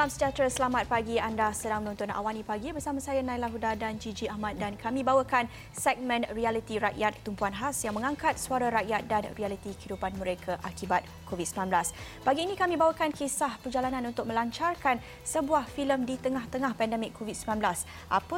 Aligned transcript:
Salam 0.00 0.16
sejahtera, 0.16 0.48
selamat 0.48 0.88
pagi 0.88 1.20
anda 1.20 1.52
sedang 1.52 1.84
menonton 1.84 2.08
Awani 2.08 2.40
Pagi 2.40 2.72
bersama 2.72 3.04
saya 3.04 3.20
Naila 3.20 3.52
Huda 3.52 3.76
dan 3.76 4.00
Gigi 4.00 4.32
Ahmad 4.32 4.56
dan 4.56 4.72
kami 4.72 5.04
bawakan 5.04 5.44
segmen 5.76 6.24
Realiti 6.32 6.80
Rakyat 6.80 7.20
Tumpuan 7.20 7.52
Khas 7.52 7.84
yang 7.84 7.92
mengangkat 7.92 8.40
suara 8.40 8.72
rakyat 8.72 9.04
dan 9.04 9.28
realiti 9.36 9.76
kehidupan 9.76 10.16
mereka 10.16 10.56
akibat 10.64 11.04
COVID-19. 11.28 11.68
Pagi 12.24 12.40
ini 12.48 12.56
kami 12.56 12.80
bawakan 12.80 13.12
kisah 13.12 13.60
perjalanan 13.60 14.00
untuk 14.08 14.24
melancarkan 14.24 15.04
sebuah 15.20 15.68
filem 15.68 16.08
di 16.08 16.16
tengah-tengah 16.16 16.80
pandemik 16.80 17.12
COVID-19. 17.20 17.60
Apa 18.08 18.36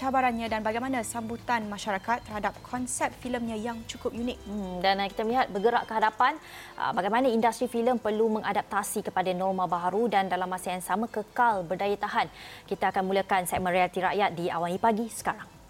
cabarannya 0.00 0.48
dan 0.48 0.64
bagaimana 0.64 1.04
sambutan 1.04 1.68
masyarakat 1.68 2.24
terhadap 2.24 2.56
konsep 2.64 3.12
filemnya 3.20 3.60
yang 3.60 3.84
cukup 3.84 4.16
unik. 4.16 4.38
Hmm, 4.48 4.80
dan 4.80 4.96
kita 5.12 5.28
melihat 5.28 5.52
bergerak 5.52 5.84
ke 5.84 5.92
hadapan 5.92 6.40
ah, 6.80 6.96
bagaimana 6.96 7.28
industri 7.28 7.68
filem 7.68 8.00
perlu 8.00 8.32
mengadaptasi 8.40 9.04
kepada 9.04 9.28
norma 9.36 9.68
baharu 9.68 10.08
dan 10.08 10.32
dalam 10.32 10.48
masa 10.48 10.72
yang 10.72 10.80
sama 10.80 11.01
kekal 11.08 11.62
berdaya 11.62 11.94
tahan. 11.96 12.26
Kita 12.66 12.90
akan 12.90 13.08
mulakan 13.08 13.46
segmen 13.46 13.72
realiti 13.72 14.02
rakyat 14.02 14.30
di 14.34 14.50
awal 14.50 14.76
pagi 14.76 15.06
sekarang. 15.08 15.61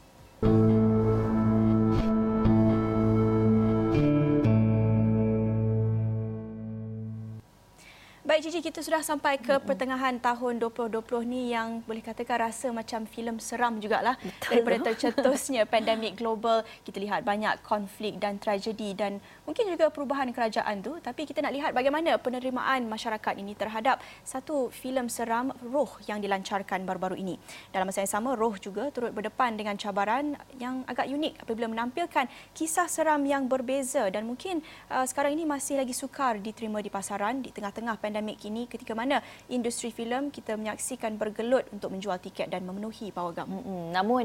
Cici, 8.42 8.58
kita 8.58 8.82
sudah 8.82 9.06
sampai 9.06 9.38
ke 9.38 9.54
pertengahan 9.62 10.18
tahun 10.18 10.58
2020 10.58 10.98
ni 11.30 11.54
yang 11.54 11.78
boleh 11.86 12.02
katakan 12.02 12.50
rasa 12.50 12.74
macam 12.74 13.06
filem 13.06 13.38
seram 13.38 13.78
jugalah 13.78 14.18
Betul. 14.18 14.50
daripada 14.50 14.90
tercetusnya 14.90 15.62
pandemik 15.70 16.18
global. 16.18 16.66
Kita 16.82 16.98
lihat 16.98 17.22
banyak 17.22 17.62
konflik 17.62 18.18
dan 18.18 18.42
tragedi 18.42 18.98
dan 18.98 19.22
mungkin 19.46 19.70
juga 19.70 19.94
perubahan 19.94 20.34
kerajaan 20.34 20.82
tu. 20.82 20.98
Tapi 20.98 21.22
kita 21.22 21.38
nak 21.38 21.54
lihat 21.54 21.70
bagaimana 21.70 22.18
penerimaan 22.18 22.90
masyarakat 22.90 23.38
ini 23.38 23.54
terhadap 23.54 24.02
satu 24.26 24.74
filem 24.74 25.06
seram 25.06 25.54
Roh 25.62 25.94
yang 26.10 26.18
dilancarkan 26.18 26.82
baru-baru 26.82 27.22
ini. 27.22 27.38
Dalam 27.70 27.86
masa 27.86 28.02
yang 28.02 28.10
sama, 28.10 28.34
Roh 28.34 28.58
juga 28.58 28.90
turut 28.90 29.14
berdepan 29.14 29.54
dengan 29.54 29.78
cabaran 29.78 30.34
yang 30.58 30.82
agak 30.90 31.06
unik 31.06 31.46
apabila 31.46 31.70
menampilkan 31.70 32.26
kisah 32.58 32.90
seram 32.90 33.22
yang 33.22 33.46
berbeza 33.46 34.10
dan 34.10 34.26
mungkin 34.26 34.66
uh, 34.90 35.06
sekarang 35.06 35.38
ini 35.38 35.46
masih 35.46 35.78
lagi 35.78 35.94
sukar 35.94 36.42
diterima 36.42 36.82
di 36.82 36.90
pasaran 36.90 37.38
di 37.38 37.54
tengah-tengah 37.54 38.02
pandemik 38.02 38.31
pandemik 38.32 38.38
kini 38.40 38.62
ketika 38.64 38.96
mana 38.96 39.20
industri 39.52 39.92
filem 39.92 40.32
kita 40.32 40.56
menyaksikan 40.56 41.20
bergelut 41.20 41.68
untuk 41.72 41.92
menjual 41.92 42.16
tiket 42.16 42.48
dan 42.48 42.64
memenuhi 42.64 43.12
pawagam. 43.12 43.44
Mm-hmm. 43.48 43.92
Namun 43.92 44.24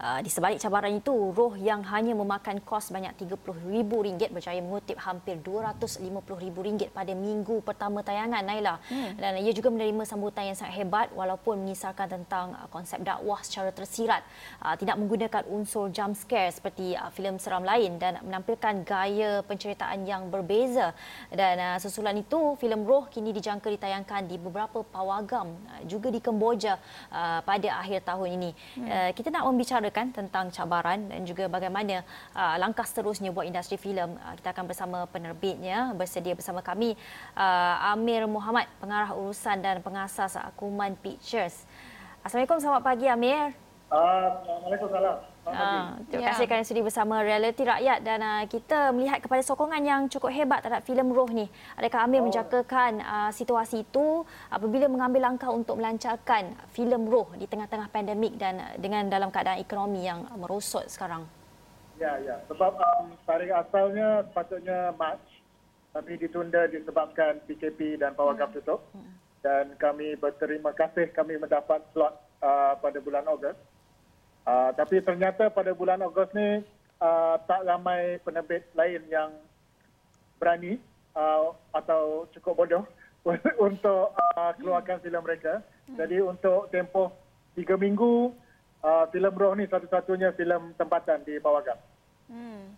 uh, 0.00 0.20
di 0.24 0.30
sebalik 0.32 0.56
cabaran 0.56 0.96
itu, 0.96 1.12
Roh 1.12 1.54
yang 1.60 1.84
hanya 1.84 2.16
memakan 2.16 2.64
kos 2.64 2.88
banyak 2.88 3.12
RM30,000 3.20 3.92
berjaya 4.32 4.60
mengutip 4.64 4.96
hampir 5.04 5.36
RM250,000 5.44 6.92
pada 6.92 7.12
minggu 7.12 7.60
pertama 7.60 8.00
tayangan 8.00 8.40
Naila. 8.40 8.80
Mm. 8.88 9.10
Dan 9.20 9.32
ia 9.44 9.52
juga 9.52 9.68
menerima 9.68 10.02
sambutan 10.08 10.48
yang 10.48 10.56
sangat 10.56 10.74
hebat 10.80 11.06
walaupun 11.12 11.60
mengisarkan 11.66 12.08
tentang 12.08 12.56
uh, 12.56 12.68
konsep 12.72 13.04
dakwah 13.04 13.40
secara 13.44 13.70
tersirat. 13.74 14.24
Uh, 14.64 14.74
tidak 14.80 14.96
menggunakan 14.96 15.44
unsur 15.52 15.92
jump 15.92 16.16
scare 16.16 16.48
seperti 16.48 16.96
uh, 16.96 17.12
filem 17.12 17.36
seram 17.36 17.64
lain 17.66 18.00
dan 18.00 18.16
menampilkan 18.24 18.86
gaya 18.86 19.44
penceritaan 19.44 20.08
yang 20.08 20.32
berbeza. 20.32 20.96
Dan 21.28 21.60
uh, 21.60 21.76
susulan 21.82 22.16
itu, 22.16 22.56
filem 22.62 22.86
Roh 22.86 23.10
kini 23.10 23.34
dijangka 23.42 23.74
ditayangkan 23.74 24.30
di 24.30 24.38
beberapa 24.38 24.86
pawagam 24.86 25.50
uh, 25.66 25.82
juga 25.90 26.14
di 26.14 26.22
Kemboja 26.22 26.78
uh, 27.10 27.42
pada 27.42 27.82
akhir 27.82 28.06
tahun 28.06 28.38
ini. 28.38 28.50
Hmm. 28.78 28.86
Uh, 28.86 29.10
kita 29.10 29.34
nak 29.34 29.50
membicarakan 29.50 30.14
tentang 30.14 30.54
cabaran 30.54 31.10
dan 31.10 31.26
juga 31.26 31.50
bagaimana 31.50 32.06
langkah 32.60 32.86
seterusnya 32.86 33.34
buat 33.34 33.48
industri 33.48 33.74
filem. 33.74 34.14
Kita 34.38 34.54
akan 34.54 34.64
bersama 34.70 34.98
penerbitnya 35.10 35.90
bersedia 35.96 36.38
bersama 36.38 36.62
kami 36.62 36.94
Amir 37.90 38.28
Muhammad, 38.30 38.70
pengarah 38.78 39.10
urusan 39.16 39.58
dan 39.58 39.82
pengasas 39.82 40.38
Kuman 40.54 40.94
Pictures. 41.00 41.66
Assalamualaikum, 42.22 42.62
selamat 42.62 42.82
pagi 42.84 43.06
Amir. 43.10 43.56
Assalamualaikum, 43.90 44.88
salam. 44.92 45.31
Uh, 45.42 45.98
terima 46.06 46.30
kasih 46.30 46.46
kerana 46.46 46.62
sudi 46.62 46.86
bersama 46.86 47.18
Realiti 47.18 47.66
Rakyat 47.66 48.06
dan 48.06 48.22
uh, 48.22 48.46
kita 48.46 48.94
melihat 48.94 49.18
kepada 49.18 49.42
sokongan 49.42 49.82
yang 49.82 50.06
cukup 50.06 50.30
hebat 50.30 50.62
terhadap 50.62 50.86
filem 50.86 51.10
Roh 51.10 51.26
ni. 51.26 51.50
Adakah 51.74 52.06
Amir 52.06 52.22
oh. 52.22 52.30
menjagakan 52.30 53.02
uh, 53.02 53.30
situasi 53.34 53.82
itu 53.82 54.22
apabila 54.54 54.86
mengambil 54.86 55.26
langkah 55.26 55.50
untuk 55.50 55.82
melancarkan 55.82 56.54
filem 56.70 57.10
Roh 57.10 57.26
di 57.34 57.50
tengah-tengah 57.50 57.90
pandemik 57.90 58.38
dan 58.38 58.62
uh, 58.62 58.78
dengan 58.78 59.10
dalam 59.10 59.34
keadaan 59.34 59.58
ekonomi 59.58 60.06
yang 60.06 60.22
merosot 60.38 60.86
sekarang? 60.86 61.26
Ya, 61.98 62.22
ya. 62.22 62.38
Sebab 62.46 62.78
um, 62.78 63.10
tarikh 63.26 63.50
asalnya 63.50 64.22
sepatutnya 64.30 64.94
Mac 64.94 65.18
tapi 65.90 66.22
ditunda 66.22 66.70
disebabkan 66.70 67.42
PKP 67.50 67.98
dan 67.98 68.14
pawagam 68.14 68.46
hmm. 68.46 68.56
tutup. 68.62 68.86
Hmm. 68.94 69.10
Dan 69.42 69.74
kami 69.74 70.14
berterima 70.14 70.70
kasih 70.70 71.10
kami 71.10 71.34
mendapat 71.34 71.82
slot 71.90 72.14
uh, 72.46 72.78
pada 72.78 73.02
bulan 73.02 73.26
Ogos. 73.26 73.58
Uh, 74.42 74.74
tapi 74.74 74.98
ternyata 74.98 75.46
pada 75.54 75.70
bulan 75.70 76.02
Ogos 76.02 76.30
ni 76.34 76.62
uh, 76.98 77.34
tak 77.46 77.62
ramai 77.62 78.18
penerbit 78.26 78.66
lain 78.74 79.02
yang 79.06 79.30
berani 80.42 80.82
uh, 81.14 81.54
atau 81.70 82.26
cukup 82.34 82.54
bodoh 82.58 82.84
untuk 83.66 84.10
uh, 84.14 84.52
keluarkan 84.58 84.98
filem 84.98 85.22
mereka. 85.22 85.62
Jadi 85.92 86.18
untuk 86.24 86.66
tempoh 86.74 87.14
tiga 87.54 87.78
minggu, 87.78 88.34
uh, 88.82 89.04
filem 89.14 89.34
Roh 89.34 89.54
ni 89.54 89.70
satu-satunya 89.70 90.34
filem 90.34 90.74
tempatan 90.74 91.22
di 91.22 91.38
Pawagam. 91.38 91.78
Hmm. 92.26 92.74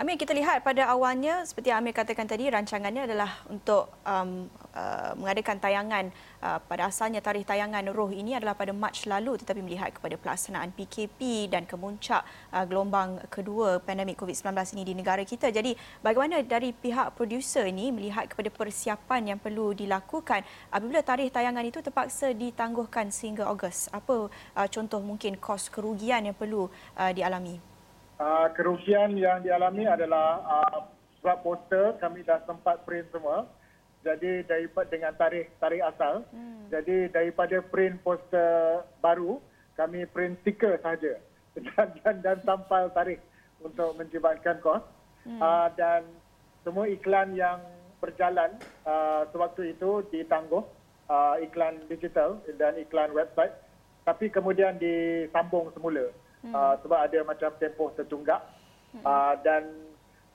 Amir, 0.00 0.16
kita 0.16 0.32
lihat 0.32 0.64
pada 0.64 0.88
awalnya 0.88 1.44
seperti 1.44 1.68
Amir 1.68 1.92
katakan 1.92 2.24
tadi 2.24 2.48
rancangannya 2.48 3.04
adalah 3.04 3.44
untuk 3.52 4.00
um, 4.00 4.48
uh, 4.72 5.12
mengadakan 5.12 5.60
tayangan 5.60 6.08
uh, 6.40 6.56
pada 6.56 6.88
asalnya 6.88 7.20
tarikh 7.20 7.44
tayangan 7.44 7.84
Roh 7.92 8.08
ini 8.08 8.32
adalah 8.32 8.56
pada 8.56 8.72
Mac 8.72 8.96
lalu 9.04 9.36
tetapi 9.36 9.60
melihat 9.60 9.92
kepada 9.92 10.16
pelaksanaan 10.16 10.72
PKP 10.72 11.52
dan 11.52 11.68
kemuncak 11.68 12.24
uh, 12.48 12.64
gelombang 12.64 13.20
kedua 13.28 13.76
pandemik 13.84 14.16
COVID-19 14.16 14.80
ini 14.80 14.88
di 14.88 14.94
negara 14.96 15.20
kita. 15.20 15.52
Jadi 15.52 15.76
bagaimana 16.00 16.40
dari 16.48 16.72
pihak 16.72 17.12
produser 17.12 17.68
ini 17.68 17.92
melihat 17.92 18.24
kepada 18.24 18.48
persiapan 18.48 19.36
yang 19.36 19.38
perlu 19.38 19.76
dilakukan 19.76 20.48
apabila 20.72 21.04
tarikh 21.04 21.28
tayangan 21.28 21.68
itu 21.68 21.84
terpaksa 21.84 22.32
ditangguhkan 22.32 23.12
sehingga 23.12 23.52
Ogos? 23.52 23.92
Apa 23.92 24.32
uh, 24.32 24.68
contoh 24.72 25.04
mungkin 25.04 25.36
kos 25.36 25.68
kerugian 25.68 26.24
yang 26.24 26.32
perlu 26.32 26.72
uh, 26.96 27.12
dialami? 27.12 27.69
Uh, 28.20 28.52
kerugian 28.52 29.16
yang 29.16 29.40
dialami 29.40 29.88
adalah 29.88 30.44
uh, 30.44 30.78
sebab 31.16 31.40
poster 31.40 31.96
kami 32.04 32.20
dah 32.20 32.44
sempat 32.44 32.84
print 32.84 33.08
semua. 33.08 33.48
Jadi 34.04 34.44
daripada 34.44 34.92
dengan 34.92 35.12
tarikh 35.16 35.48
tarikh 35.56 35.80
asal. 35.80 36.28
Hmm. 36.28 36.68
Jadi 36.68 37.08
daripada 37.08 37.64
print 37.64 37.96
poster 38.04 38.84
baru, 39.00 39.40
kami 39.72 40.04
print 40.04 40.36
stiker 40.44 40.76
saja 40.84 41.16
dan, 41.72 41.88
dan 42.04 42.16
dan 42.20 42.38
tampal 42.44 42.92
tarikh 42.92 43.24
untuk 43.64 43.96
menjibatkan 43.96 44.60
kos. 44.60 44.84
Hmm. 45.24 45.40
Uh, 45.40 45.68
dan 45.80 46.04
semua 46.60 46.92
iklan 46.92 47.32
yang 47.32 47.60
berjalan 48.04 48.52
uh, 48.84 49.24
sewaktu 49.32 49.72
itu 49.76 50.04
ditangguh 50.12 50.64
uh, 51.08 51.36
iklan 51.40 51.80
digital 51.88 52.40
dan 52.56 52.76
iklan 52.80 53.12
website 53.12 53.52
tapi 54.08 54.32
kemudian 54.32 54.80
disambung 54.80 55.68
semula 55.76 56.08
hmm. 56.44 56.54
uh, 56.54 56.74
sebab 56.84 56.98
ada 57.08 57.18
macam 57.24 57.50
tempoh 57.58 57.90
tertunggak 57.96 58.40
hmm. 58.96 59.04
uh, 59.04 59.34
dan 59.42 59.68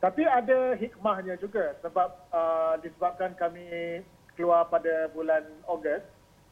tapi 0.04 0.28
ada 0.28 0.76
hikmahnya 0.78 1.40
juga 1.40 1.74
sebab 1.82 2.10
uh, 2.30 2.76
disebabkan 2.84 3.34
kami 3.40 4.02
keluar 4.36 4.68
pada 4.68 5.10
bulan 5.16 5.44
Ogos 5.66 6.04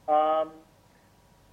um, 0.09 0.49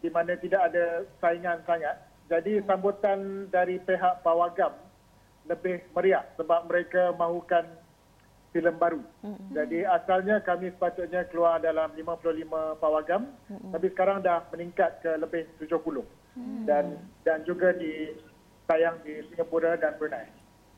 di 0.00 0.08
mana 0.08 0.32
tidak 0.38 0.72
ada 0.72 1.04
saingan 1.20 1.60
sangat 1.66 1.96
jadi 2.30 2.62
hmm. 2.62 2.66
sambutan 2.68 3.50
dari 3.52 3.82
pihak 3.82 4.22
pawagam 4.22 4.72
lebih 5.50 5.82
meriah 5.96 6.22
sebab 6.38 6.70
mereka 6.70 7.10
mahukan 7.18 7.66
filem 8.50 8.76
baru. 8.76 9.02
Mm-hmm. 9.22 9.48
Jadi 9.54 9.78
asalnya 9.86 10.36
kami 10.42 10.74
sepatutnya 10.74 11.26
keluar 11.30 11.62
dalam 11.62 11.90
55 11.94 12.82
pawagam 12.82 13.30
mm-hmm. 13.46 13.70
tapi 13.74 13.86
sekarang 13.94 14.18
dah 14.22 14.42
meningkat 14.50 14.98
ke 15.02 15.10
lebih 15.18 15.46
70 15.62 16.02
hmm. 16.36 16.64
dan 16.66 16.84
dan 17.26 17.38
juga 17.46 17.72
di 17.74 18.14
tayang 18.70 18.98
di 19.02 19.22
Singapura 19.30 19.74
dan 19.78 19.98
Brunei. 19.98 20.26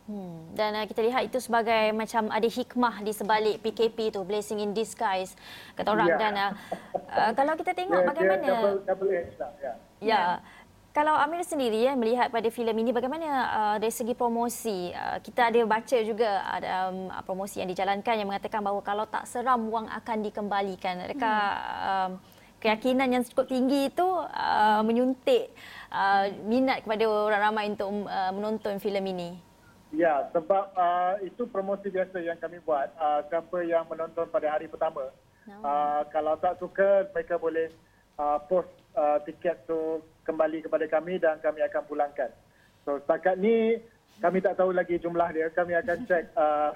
Hmm. 0.03 0.51
Dan 0.59 0.75
uh, 0.75 0.85
kita 0.85 0.99
lihat 0.99 1.23
itu 1.31 1.39
sebagai 1.39 1.95
macam 1.95 2.27
ada 2.27 2.49
hikmah 2.49 3.07
di 3.07 3.13
sebalik 3.15 3.63
PKP 3.63 4.11
itu 4.11 4.21
blessing 4.27 4.59
in 4.59 4.75
disguise 4.75 5.39
kata 5.79 5.95
orang 5.95 6.11
yeah. 6.11 6.19
dan 6.19 6.33
uh, 6.35 6.53
uh, 7.07 7.31
kalau 7.39 7.55
kita 7.55 7.71
tengok 7.71 8.03
yeah, 8.03 8.09
bagaimana 8.11 8.43
yeah, 8.43 8.51
double, 8.51 8.79
double 8.83 9.11
edge 9.15 9.35
lah, 9.39 9.53
yeah. 9.63 9.77
ya 10.03 10.11
yeah. 10.11 10.31
Kalau 10.93 11.17
Amir 11.17 11.41
sendiri 11.41 11.89
ya 11.89 11.97
melihat 11.97 12.29
pada 12.29 12.53
filem 12.53 12.77
ini 12.85 12.93
bagaimana 12.93 13.25
uh, 13.49 13.77
dari 13.81 13.89
segi 13.89 14.13
promosi 14.13 14.93
uh, 14.93 15.25
kita 15.25 15.49
ada 15.49 15.65
baca 15.65 15.99
juga 16.05 16.45
ada 16.45 16.93
um, 16.93 17.09
promosi 17.25 17.65
yang 17.65 17.73
dijalankan 17.73 18.13
yang 18.21 18.29
mengatakan 18.29 18.61
bahawa 18.61 18.85
kalau 18.85 19.09
tak 19.09 19.25
seram 19.25 19.73
wang 19.73 19.89
akan 19.89 20.21
dikembalikan 20.21 21.01
adakah 21.01 21.39
hmm. 21.49 21.89
um, 21.89 22.11
keyakinan 22.63 23.11
yang 23.11 23.27
cukup 23.27 23.51
tinggi 23.51 23.91
itu 23.91 24.07
uh, 24.31 24.81
menyuntik 24.87 25.51
uh, 25.91 26.31
minat 26.47 26.87
kepada 26.87 27.05
orang 27.11 27.43
ramai 27.43 27.65
untuk 27.75 27.91
uh, 28.07 28.31
menonton 28.31 28.79
filem 28.79 29.05
ini. 29.11 29.31
Ya, 29.93 30.31
sebab 30.33 30.73
uh, 30.73 31.21
itu 31.21 31.45
promosi 31.51 31.93
biasa 31.93 32.23
yang 32.23 32.39
kami 32.41 32.63
buat. 32.65 32.95
Uh, 32.97 33.21
siapa 33.29 33.61
yang 33.67 33.85
menonton 33.91 34.25
pada 34.31 34.57
hari 34.57 34.65
pertama, 34.65 35.13
No. 35.47 35.59
Uh, 35.63 36.03
kalau 36.15 36.39
tak 36.39 36.59
suka, 36.63 37.11
mereka 37.11 37.35
boleh 37.35 37.67
uh, 38.19 38.39
post 38.47 38.71
uh, 38.95 39.19
tiket 39.27 39.67
tu 39.67 39.99
kembali 40.23 40.63
kepada 40.63 40.87
kami 40.87 41.19
dan 41.19 41.43
kami 41.43 41.67
akan 41.67 41.83
pulangkan. 41.91 42.31
So 42.87 43.03
setakat 43.03 43.39
ni 43.43 43.83
kami 44.23 44.39
tak 44.39 44.55
tahu 44.59 44.71
lagi 44.71 45.03
jumlah 45.03 45.35
dia. 45.35 45.51
Kami 45.51 45.75
akan 45.75 45.99
cek 46.11 46.25
uh, 46.39 46.71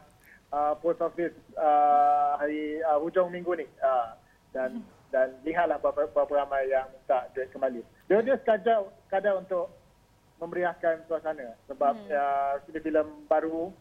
uh, 0.50 0.74
post 0.82 0.98
office 0.98 1.36
uh, 1.54 2.42
hari 2.42 2.82
uh, 2.82 2.98
hujung 2.98 3.30
minggu 3.30 3.62
ni 3.62 3.66
uh, 3.82 4.18
dan 4.50 4.82
dan 5.16 5.32
lihatlah 5.48 5.80
berapa, 5.80 6.12
berapa 6.12 6.44
ramai 6.44 6.68
yang 6.68 6.84
minta 6.92 7.24
duit 7.32 7.48
kembali. 7.48 7.80
Dia 8.04 8.20
dia 8.20 8.36
sekadar, 8.36 8.84
sekadar 9.08 9.40
untuk 9.40 9.72
memeriahkan 10.44 11.08
suasana. 11.08 11.56
Sebab 11.72 11.96
hmm. 11.96 12.12
uh, 12.12 12.80
filem 12.84 13.08
baru 13.24 13.72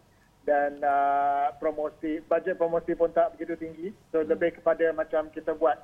dan 0.47 0.79
uh, 0.79 1.51
promosi 1.59 2.23
bajet 2.31 2.55
promosi 2.55 2.95
pun 2.95 3.11
tak 3.11 3.35
begitu 3.35 3.59
tinggi. 3.59 3.87
So 4.15 4.23
hmm. 4.23 4.31
lebih 4.31 4.63
kepada 4.63 4.95
macam 4.95 5.27
kita 5.35 5.51
buat 5.59 5.75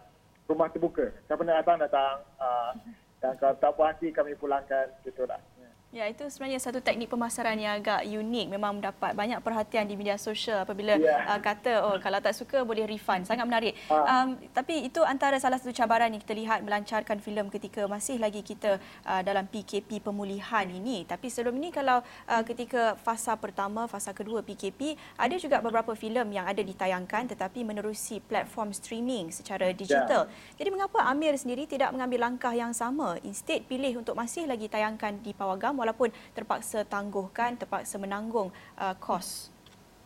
rumah 0.48 0.71
terbuka. 0.71 1.12
Siapa 1.27 1.44
nak 1.44 1.68
datang 1.68 1.83
datang. 1.83 2.15
Uh, 2.39 2.71
dan 3.19 3.36
kalau 3.36 3.59
tak 3.59 3.75
puas 3.75 3.92
hati 3.92 4.15
kami 4.15 4.31
pulangkan. 4.39 4.88
Gitulah 5.04 5.44
Ya, 5.92 6.08
itu 6.08 6.24
sebenarnya 6.32 6.64
satu 6.64 6.80
teknik 6.80 7.12
pemasaran 7.12 7.60
yang 7.60 7.76
agak 7.76 8.08
unik. 8.08 8.48
Memang 8.48 8.80
mendapat 8.80 9.12
banyak 9.12 9.44
perhatian 9.44 9.84
di 9.84 10.00
media 10.00 10.16
sosial 10.16 10.64
apabila 10.64 10.96
yeah. 10.96 11.28
uh, 11.28 11.40
kata, 11.44 11.84
oh 11.84 12.00
kalau 12.00 12.24
tak 12.24 12.32
suka 12.32 12.64
boleh 12.64 12.88
refund. 12.88 13.28
Sangat 13.28 13.44
menarik. 13.44 13.76
Uh. 13.92 14.00
Um, 14.08 14.28
tapi 14.56 14.88
itu 14.88 15.04
antara 15.04 15.36
salah 15.44 15.60
satu 15.60 15.76
cabaran 15.76 16.08
yang 16.16 16.24
kita 16.24 16.32
lihat 16.32 16.64
melancarkan 16.64 17.20
filem 17.20 17.52
ketika 17.52 17.92
masih 17.92 18.24
lagi 18.24 18.40
kita 18.40 18.80
uh, 19.04 19.20
dalam 19.20 19.44
PKP 19.52 20.00
pemulihan 20.00 20.64
ini. 20.72 21.04
Tapi 21.04 21.28
sebelum 21.28 21.60
ini 21.60 21.76
kalau 21.76 22.00
uh, 22.00 22.44
ketika 22.48 22.96
fasa 22.96 23.36
pertama, 23.36 23.84
fasa 23.92 24.16
kedua 24.16 24.40
PKP, 24.48 24.96
ada 25.20 25.36
juga 25.36 25.60
beberapa 25.60 25.92
filem 25.92 26.32
yang 26.32 26.48
ada 26.48 26.64
ditayangkan 26.64 27.36
tetapi 27.36 27.68
menerusi 27.68 28.24
platform 28.24 28.72
streaming 28.72 29.28
secara 29.36 29.76
digital. 29.76 30.32
Yeah. 30.32 30.56
Jadi 30.56 30.70
mengapa 30.72 31.04
Amir 31.12 31.36
sendiri 31.36 31.68
tidak 31.68 31.92
mengambil 31.92 32.32
langkah 32.32 32.56
yang 32.56 32.72
sama? 32.72 33.20
Instead 33.28 33.68
pilih 33.68 34.00
untuk 34.00 34.16
masih 34.16 34.48
lagi 34.48 34.72
tayangkan 34.72 35.20
di 35.20 35.36
Pawagam 35.36 35.81
walaupun 35.81 36.13
terpaksa 36.38 36.86
tangguhkan, 36.86 37.57
terpaksa 37.57 37.98
menanggung 37.98 38.54
uh, 38.78 38.94
kos? 39.01 39.50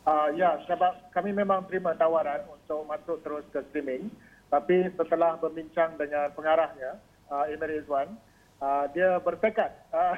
Uh, 0.08 0.32
ya, 0.40 0.56
sebab 0.70 1.12
kami 1.12 1.36
memang 1.36 1.68
terima 1.68 1.92
tawaran 2.00 2.48
untuk 2.48 2.88
masuk 2.88 3.18
terus 3.26 3.46
ke 3.52 3.60
streaming. 3.68 4.08
Tapi 4.48 4.88
setelah 4.96 5.36
berbincang 5.36 6.00
dengan 6.00 6.32
pengarahnya, 6.32 7.02
uh, 7.28 7.50
Emir 7.52 7.82
Izwan, 7.82 8.14
uh, 8.62 8.86
dia 8.94 9.18
bertekad 9.20 9.72
uh, 9.92 10.16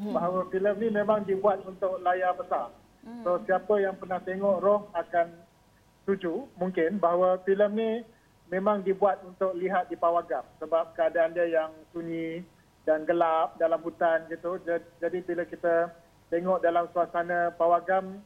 hmm. 0.00 0.12
bahawa 0.16 0.48
filem 0.50 0.74
ini 0.82 0.90
memang 1.04 1.22
dibuat 1.22 1.62
untuk 1.62 2.00
layar 2.02 2.34
besar. 2.34 2.72
Hmm. 3.04 3.22
So 3.22 3.38
siapa 3.46 3.78
yang 3.78 3.94
pernah 4.00 4.18
tengok 4.24 4.56
Roh 4.64 4.80
akan 4.96 5.30
setuju 6.02 6.46
mungkin 6.58 6.98
bahawa 7.02 7.42
filem 7.42 7.70
ini 7.78 7.90
memang 8.46 8.82
dibuat 8.86 9.22
untuk 9.26 9.54
lihat 9.58 9.90
di 9.90 9.98
Pawagam 9.98 10.46
sebab 10.62 10.94
keadaan 10.94 11.34
dia 11.34 11.46
yang 11.50 11.70
sunyi, 11.90 12.46
dan 12.86 13.02
gelap 13.02 13.58
dalam 13.58 13.82
hutan 13.82 14.24
gitu. 14.30 14.62
Jadi 15.02 15.18
bila 15.26 15.42
kita 15.42 15.90
tengok 16.30 16.62
dalam 16.62 16.86
suasana 16.94 17.50
pawagam, 17.58 18.22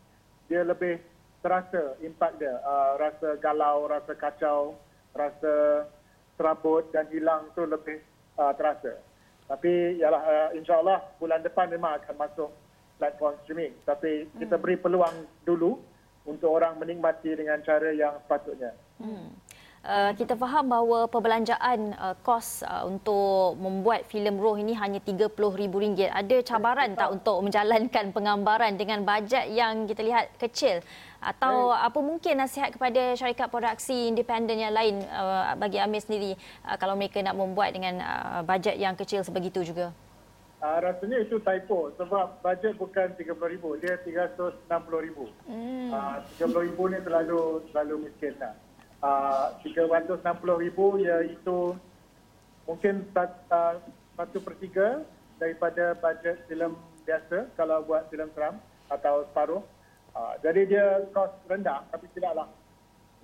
dia 0.53 0.61
lebih 0.62 1.01
terasa 1.41 1.97
impak 2.05 2.37
dia. 2.37 2.61
Uh, 2.61 3.01
rasa 3.01 3.41
galau, 3.41 3.89
rasa 3.89 4.12
kacau, 4.12 4.77
rasa 5.17 5.89
serabut 6.37 6.85
dan 6.93 7.09
hilang 7.09 7.49
tu 7.57 7.65
lebih 7.65 8.05
uh, 8.37 8.53
terasa. 8.53 9.01
Tapi 9.49 9.99
yalah, 9.99 10.23
uh, 10.23 10.49
insyaAllah 10.55 11.17
bulan 11.17 11.41
depan 11.41 11.73
memang 11.73 11.97
akan 12.05 12.17
masuk 12.21 12.51
platform 13.01 13.35
streaming. 13.43 13.73
Tapi 13.89 14.29
kita 14.37 14.61
hmm. 14.61 14.63
beri 14.63 14.77
peluang 14.77 15.17
dulu 15.49 15.81
untuk 16.29 16.53
orang 16.53 16.77
menikmati 16.77 17.33
dengan 17.33 17.65
cara 17.65 17.97
yang 17.97 18.21
sepatutnya. 18.29 18.77
Hmm. 19.01 19.33
Uh, 19.81 20.12
kita 20.12 20.37
faham 20.37 20.69
bahawa 20.69 21.09
perbelanjaan 21.09 21.97
uh, 21.97 22.12
kos 22.21 22.61
uh, 22.69 22.85
untuk 22.85 23.56
membuat 23.56 24.05
filem 24.12 24.37
Roh 24.37 24.53
ini 24.61 24.77
hanya 24.77 25.00
RM30,000. 25.00 26.12
Ada 26.12 26.37
cabaran 26.44 26.93
tak 26.93 27.09
untuk 27.09 27.41
menjalankan 27.41 28.12
penggambaran 28.12 28.77
dengan 28.77 29.09
bajet 29.09 29.49
yang 29.49 29.88
kita 29.88 30.05
lihat 30.05 30.37
kecil? 30.37 30.85
Atau 31.25 31.73
apa 31.73 31.97
mungkin 32.05 32.44
nasihat 32.44 32.77
kepada 32.77 33.17
syarikat 33.17 33.49
produksi 33.49 34.12
independen 34.12 34.61
yang 34.61 34.77
lain 34.77 35.00
uh, 35.09 35.56
bagi 35.56 35.81
Amir 35.81 36.05
sendiri 36.05 36.37
uh, 36.69 36.77
kalau 36.77 36.93
mereka 36.93 37.25
nak 37.25 37.41
membuat 37.41 37.73
dengan 37.73 38.05
uh, 38.05 38.44
bajet 38.44 38.77
yang 38.77 38.93
kecil 38.93 39.25
sebegitu 39.25 39.65
juga? 39.65 39.97
Uh, 40.61 40.77
rasanya 40.85 41.25
itu 41.25 41.41
typo 41.41 41.88
sebab 41.97 42.37
bajet 42.44 42.77
bukan 42.77 43.17
RM30,000, 43.17 43.65
dia 43.81 43.97
RM360,000. 44.05 45.19
Hmm. 45.49 45.88
Uh, 45.88 46.17
RM30,000 46.37 46.77
ni 46.85 46.99
terlalu 47.00 47.41
terlalu 47.73 47.94
miskin 48.05 48.37
lah. 48.37 48.53
Ah, 49.00 49.56
RM360,000 49.64 50.76
iaitu 51.00 51.73
mungkin 52.69 53.00
uh, 53.17 53.81
satu 54.12 54.38
per 54.44 54.55
tiga 54.61 55.00
daripada 55.41 55.97
bajet 55.97 56.37
filem 56.44 56.76
biasa 57.08 57.49
kalau 57.56 57.81
buat 57.88 58.12
filem 58.12 58.29
seram 58.37 58.61
atau 58.93 59.25
separuh. 59.32 59.64
Uh, 60.12 60.37
jadi 60.44 60.61
dia 60.69 60.87
kos 61.17 61.32
rendah 61.49 61.81
tapi 61.88 62.12
tidaklah. 62.12 62.44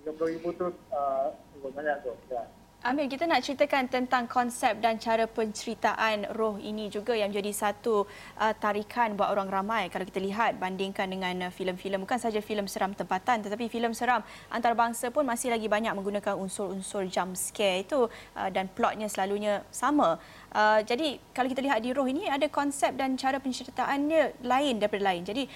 RM30,000 0.01 0.45
tu 0.57 0.67
uh, 0.97 1.29
banyak 1.61 1.97
tu. 2.01 2.13
Ya. 2.33 2.49
Amir, 2.87 3.11
kita 3.11 3.27
nak 3.27 3.43
ceritakan 3.43 3.91
tentang 3.91 4.31
konsep 4.31 4.79
dan 4.79 4.95
cara 5.03 5.27
penceritaan 5.27 6.31
roh 6.39 6.55
ini 6.55 6.87
juga 6.87 7.19
yang 7.19 7.35
menjadi 7.35 7.51
satu 7.51 8.07
uh, 8.39 8.55
tarikan 8.63 9.19
buat 9.19 9.27
orang 9.35 9.51
ramai. 9.51 9.91
Kalau 9.91 10.07
kita 10.07 10.23
lihat 10.23 10.55
bandingkan 10.63 11.11
dengan 11.11 11.35
uh, 11.35 11.51
filem-filem, 11.51 11.99
bukan 11.99 12.15
saja 12.15 12.39
filem 12.39 12.71
seram 12.71 12.95
tempatan 12.95 13.43
tetapi 13.43 13.67
filem 13.67 13.91
seram 13.91 14.23
antarabangsa 14.55 15.11
pun 15.11 15.27
masih 15.27 15.51
lagi 15.51 15.67
banyak 15.67 15.99
menggunakan 15.99 16.39
unsur-unsur 16.39 17.11
jump 17.11 17.35
scare 17.35 17.83
itu 17.83 18.07
uh, 18.39 18.51
dan 18.55 18.71
plotnya 18.71 19.11
selalunya 19.11 19.67
sama. 19.75 20.23
Uh, 20.55 20.79
jadi 20.87 21.19
kalau 21.35 21.51
kita 21.51 21.67
lihat 21.67 21.83
di 21.83 21.91
roh 21.91 22.07
ini 22.07 22.31
ada 22.31 22.47
konsep 22.47 22.95
dan 22.95 23.19
cara 23.19 23.43
penceritaannya 23.43 24.47
lain 24.47 24.79
daripada 24.79 25.11
lain. 25.11 25.27
Jadi 25.27 25.51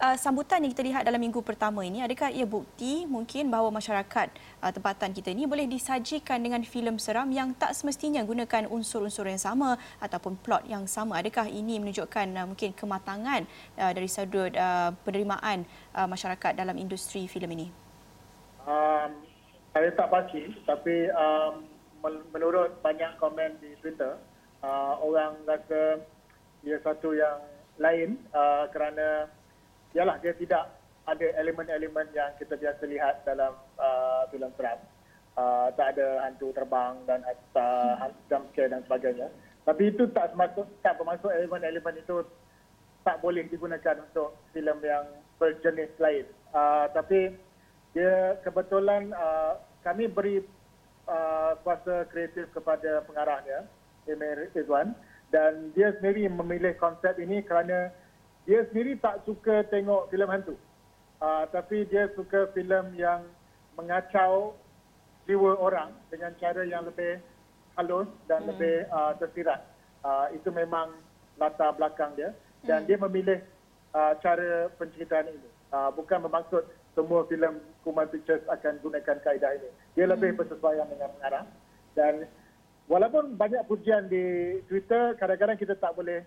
uh, 0.00 0.16
sambutan 0.16 0.60
yang 0.64 0.72
kita 0.72 0.84
lihat 0.84 1.02
dalam 1.04 1.20
minggu 1.20 1.40
pertama 1.40 1.84
ini 1.84 2.04
adakah 2.04 2.28
ia 2.28 2.44
bukti 2.44 3.08
mungkin 3.08 3.48
bahawa 3.48 3.72
masyarakat 3.72 4.28
uh, 4.60 4.72
tempatan 4.72 5.10
kita 5.12 5.32
ini 5.32 5.48
boleh 5.48 5.64
disajikan 5.64 6.40
dengan 6.40 6.60
filem 6.64 7.00
seram 7.00 7.28
yang 7.32 7.56
tak 7.56 7.72
semestinya 7.72 8.20
gunakan 8.24 8.68
unsur-unsur 8.68 9.28
yang 9.28 9.40
sama 9.40 9.80
ataupun 10.00 10.36
plot 10.40 10.68
yang 10.68 10.84
sama? 10.84 11.20
Adakah 11.20 11.48
ini 11.48 11.80
menunjukkan 11.80 12.26
uh, 12.36 12.46
mungkin 12.48 12.70
kematangan 12.76 13.48
uh, 13.80 13.92
dari 13.92 14.08
sudut 14.08 14.52
uh, 14.56 14.92
penerimaan 15.04 15.64
uh, 15.96 16.08
masyarakat 16.08 16.52
dalam 16.56 16.76
industri 16.76 17.24
filem 17.28 17.50
ini? 17.56 17.68
Um, 18.66 19.22
saya 19.70 19.92
tak 19.94 20.08
pasti 20.10 20.50
tapi 20.66 21.06
um, 21.14 21.68
menurut 22.34 22.80
banyak 22.82 23.14
komen 23.18 23.58
di 23.62 23.74
Twitter 23.82 24.18
uh, 24.62 24.94
orang 25.02 25.38
rasa 25.46 26.02
ia 26.66 26.78
satu 26.82 27.14
yang 27.14 27.38
lain 27.78 28.18
uh, 28.32 28.66
kerana 28.72 29.28
ialah 29.96 30.20
dia 30.20 30.36
tidak 30.36 30.76
ada 31.08 31.26
elemen-elemen 31.40 32.12
yang 32.12 32.36
kita 32.36 32.60
biasa 32.60 32.84
lihat 32.84 33.24
dalam 33.24 33.56
uh, 33.80 34.28
filem 34.28 34.52
seram. 34.60 34.76
Uh, 35.36 35.68
tak 35.76 35.96
ada 35.96 36.24
hantu 36.24 36.52
terbang 36.52 36.96
dan 37.08 37.20
uh, 37.56 38.08
jump 38.28 38.44
scare 38.52 38.72
dan 38.72 38.84
sebagainya. 38.84 39.28
Tapi 39.64 39.92
itu 39.92 40.08
tak 40.12 40.32
termasuk, 40.32 40.64
tak 40.84 40.96
bermaksud 41.00 41.32
elemen-elemen 41.32 42.00
itu 42.00 42.24
tak 43.04 43.22
boleh 43.22 43.46
digunakan 43.46 43.96
untuk 44.02 44.36
filem 44.50 44.78
yang 44.84 45.04
berjenis 45.38 45.92
lain. 46.00 46.26
Uh, 46.52 46.88
tapi 46.92 47.36
dia 47.92 48.36
kebetulan 48.44 49.12
uh, 49.16 49.60
kami 49.86 50.10
beri 50.10 50.42
uh, 51.06 51.54
kuasa 51.62 52.08
kreatif 52.10 52.50
kepada 52.52 53.04
pengarahnya, 53.06 53.68
Emir 54.10 54.50
Izwan, 54.56 54.96
dan 55.30 55.70
dia 55.76 55.94
sendiri 55.98 56.26
memilih 56.26 56.74
konsep 56.80 57.14
ini 57.22 57.42
kerana 57.44 57.92
dia 58.46 58.62
sendiri 58.70 58.94
tak 59.02 59.26
suka 59.26 59.66
tengok 59.68 60.08
filem 60.08 60.30
hantu. 60.30 60.54
Uh, 61.18 61.44
tapi 61.50 61.82
dia 61.90 62.06
suka 62.14 62.46
filem 62.54 62.94
yang 62.94 63.26
mengacau 63.74 64.54
jiwa 65.26 65.58
orang 65.58 65.90
dengan 66.08 66.30
cara 66.38 66.62
yang 66.62 66.86
lebih 66.86 67.18
halus 67.74 68.06
dan 68.30 68.46
hmm. 68.46 68.48
lebih 68.54 68.74
uh, 68.94 69.12
tersirat. 69.18 69.66
Uh, 70.06 70.30
itu 70.30 70.48
memang 70.54 70.94
latar 71.36 71.74
belakang 71.74 72.14
dia. 72.14 72.30
Dan 72.62 72.86
hmm. 72.86 72.88
dia 72.88 72.96
memilih 73.02 73.38
uh, 73.92 74.14
cara 74.22 74.70
penceritaan 74.78 75.34
ini. 75.34 75.50
Uh, 75.74 75.90
bukan 75.90 76.22
bermaksud 76.22 76.62
semua 76.94 77.26
filem 77.26 77.58
Kuman 77.82 78.06
Pictures 78.06 78.46
akan 78.46 78.78
gunakan 78.78 79.18
kaedah 79.26 79.52
ini. 79.58 79.70
Dia 79.98 80.06
lebih 80.06 80.32
hmm. 80.32 80.38
bersesuaian 80.38 80.86
dengan 80.86 81.10
pengarah. 81.18 81.44
Dan 81.98 82.30
walaupun 82.86 83.34
banyak 83.34 83.66
pujian 83.66 84.06
di 84.06 84.56
Twitter, 84.70 85.18
kadang-kadang 85.18 85.58
kita 85.58 85.74
tak 85.74 85.90
boleh 85.98 86.22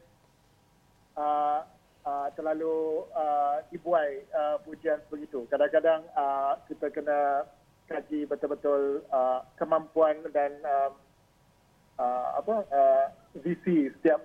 uh, 1.16 1.64
uh, 2.06 2.28
terlalu 2.36 3.04
uh, 3.16 3.64
dibuai 3.72 4.24
uh, 4.32 4.58
pujian 4.64 5.00
begitu. 5.10 5.44
Kadang-kadang 5.50 6.04
uh, 6.16 6.56
kita 6.68 6.88
kena 6.94 7.48
kaji 7.90 8.30
betul-betul 8.30 9.02
uh, 9.10 9.42
kemampuan 9.58 10.22
dan 10.30 10.54
uh, 10.62 10.92
uh, 11.98 12.28
apa 12.38 12.56
uh, 12.70 13.06
visi 13.42 13.90
setiap 13.98 14.22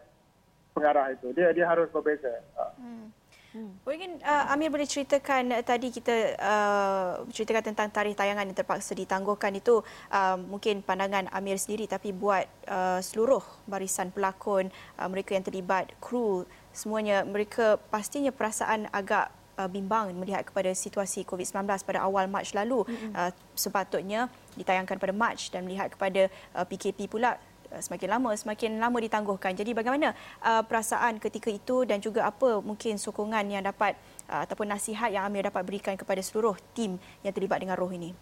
pengarah 0.76 1.14
itu. 1.14 1.33
Dia 1.33 1.50
dia 1.57 1.66
harus 1.66 1.88
berbeza. 1.90 2.43
Uh. 2.54 2.73
Hmm. 2.76 3.07
Hmm. 3.54 3.71
Mungkin 3.87 4.19
uh, 4.26 4.50
Amir 4.50 4.66
boleh 4.66 4.83
ceritakan 4.83 5.54
uh, 5.54 5.62
tadi 5.62 5.95
kita 5.95 6.35
uh, 6.43 7.23
ceritakan 7.31 7.71
tentang 7.71 7.87
tarikh 7.95 8.19
tayangan 8.19 8.50
yang 8.50 8.59
terpaksa 8.59 8.99
ditangguhkan 8.99 9.54
itu 9.54 9.78
uh, 10.11 10.35
mungkin 10.35 10.83
pandangan 10.83 11.31
Amir 11.31 11.54
sendiri 11.62 11.87
tapi 11.87 12.11
buat 12.11 12.50
uh, 12.66 12.99
seluruh 12.99 13.47
barisan 13.71 14.11
pelakon 14.11 14.75
uh, 14.99 15.07
mereka 15.07 15.38
yang 15.38 15.47
terlibat 15.47 15.95
kru 16.02 16.43
semuanya 16.75 17.23
mereka 17.23 17.78
pastinya 17.88 18.35
perasaan 18.35 18.90
agak 18.90 19.31
uh, 19.57 19.71
bimbang 19.71 20.11
melihat 20.19 20.43
kepada 20.43 20.75
situasi 20.75 21.23
COVID-19 21.23 21.64
pada 21.87 22.02
awal 22.02 22.26
Mac 22.26 22.50
lalu 22.52 22.83
mm-hmm. 22.85 23.12
uh, 23.14 23.31
sepatutnya 23.54 24.26
ditayangkan 24.59 24.99
pada 24.99 25.14
Mac 25.14 25.38
dan 25.49 25.64
melihat 25.64 25.95
kepada 25.95 26.28
uh, 26.52 26.66
PKP 26.66 27.07
pula 27.07 27.38
Uh, 27.75 27.83
semakin 27.83 28.07
lama 28.07 28.31
semakin 28.38 28.71
lama 28.78 28.99
ditangguhkan. 29.02 29.50
Jadi 29.57 29.75
bagaimana 29.75 30.14
uh, 30.47 30.62
perasaan 30.62 31.19
ketika 31.19 31.50
itu 31.50 31.83
dan 31.83 31.99
juga 31.99 32.23
apa 32.23 32.62
mungkin 32.62 32.95
sokongan 33.00 33.43
yang 33.50 33.66
dapat 33.66 33.99
uh, 34.31 34.47
ataupun 34.47 34.71
nasihat 34.71 35.11
yang 35.11 35.26
Amir 35.26 35.50
dapat 35.50 35.66
berikan 35.66 35.99
kepada 35.99 36.23
seluruh 36.23 36.54
tim 36.71 37.02
yang 37.26 37.35
terlibat 37.35 37.59
dengan 37.59 37.75
roh 37.75 37.90
ini? 37.90 38.14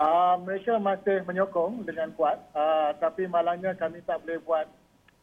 Uh, 0.00 0.40
mereka 0.40 0.80
masih 0.80 1.20
menyokong 1.28 1.84
dengan 1.84 2.08
kuat 2.16 2.40
uh, 2.56 2.96
tapi 2.96 3.28
malangnya 3.28 3.76
kami 3.76 4.00
tak 4.00 4.24
boleh 4.24 4.40
buat 4.40 4.66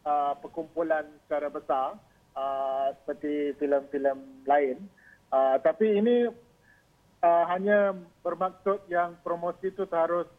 uh, 0.06 0.38
perkumpulan 0.38 1.02
secara 1.26 1.50
besar 1.50 1.98
uh, 2.38 2.94
seperti 3.02 3.58
filem-filem 3.58 4.46
lain. 4.46 4.78
Uh, 5.34 5.58
tapi 5.66 5.98
ini 5.98 6.30
uh, 7.26 7.44
hanya 7.50 7.98
bermaksud 8.22 8.86
yang 8.88 9.18
promosi 9.26 9.74
itu 9.74 9.90
harus 9.90 10.30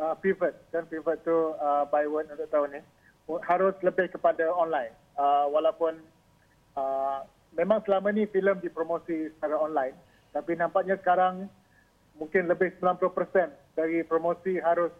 uh, 0.00 0.16
pivot. 0.16 0.56
Dan 0.72 0.88
pivot 0.88 1.20
tu 1.20 1.52
uh, 1.60 1.84
by 1.92 2.08
word 2.08 2.32
untuk 2.32 2.48
tahun 2.48 2.80
ni 2.80 2.82
harus 3.44 3.76
lebih 3.84 4.08
kepada 4.16 4.48
online. 4.48 4.96
Uh, 5.14 5.46
walaupun 5.52 6.00
uh, 6.80 7.22
memang 7.52 7.84
selama 7.84 8.10
ni 8.10 8.24
filem 8.32 8.58
dipromosi 8.58 9.30
secara 9.36 9.60
online 9.60 9.94
tapi 10.34 10.58
nampaknya 10.58 10.98
sekarang 10.98 11.46
mungkin 12.18 12.50
lebih 12.50 12.74
90% 12.82 13.78
dari 13.78 14.02
promosi 14.02 14.58
harus 14.58 14.90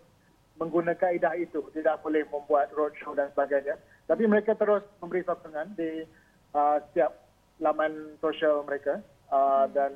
menggunakan 0.62 0.94
kaedah 0.94 1.34
itu. 1.34 1.58
Tidak 1.74 1.98
boleh 2.06 2.22
membuat 2.30 2.70
roadshow 2.70 3.18
dan 3.18 3.34
sebagainya. 3.34 3.74
Tapi 4.06 4.30
mereka 4.30 4.54
terus 4.54 4.86
memberi 5.02 5.26
sokongan 5.26 5.74
di 5.74 6.06
uh, 6.54 6.78
setiap 6.88 7.12
laman 7.60 8.16
sosial 8.18 8.62
mereka 8.64 9.02
uh, 9.28 9.66
dan 9.70 9.92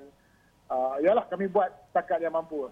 uh, 0.70 0.98
yalah 1.00 1.24
kami 1.30 1.48
buat 1.48 1.70
setakat 1.90 2.22
yang 2.22 2.34
mampu 2.34 2.68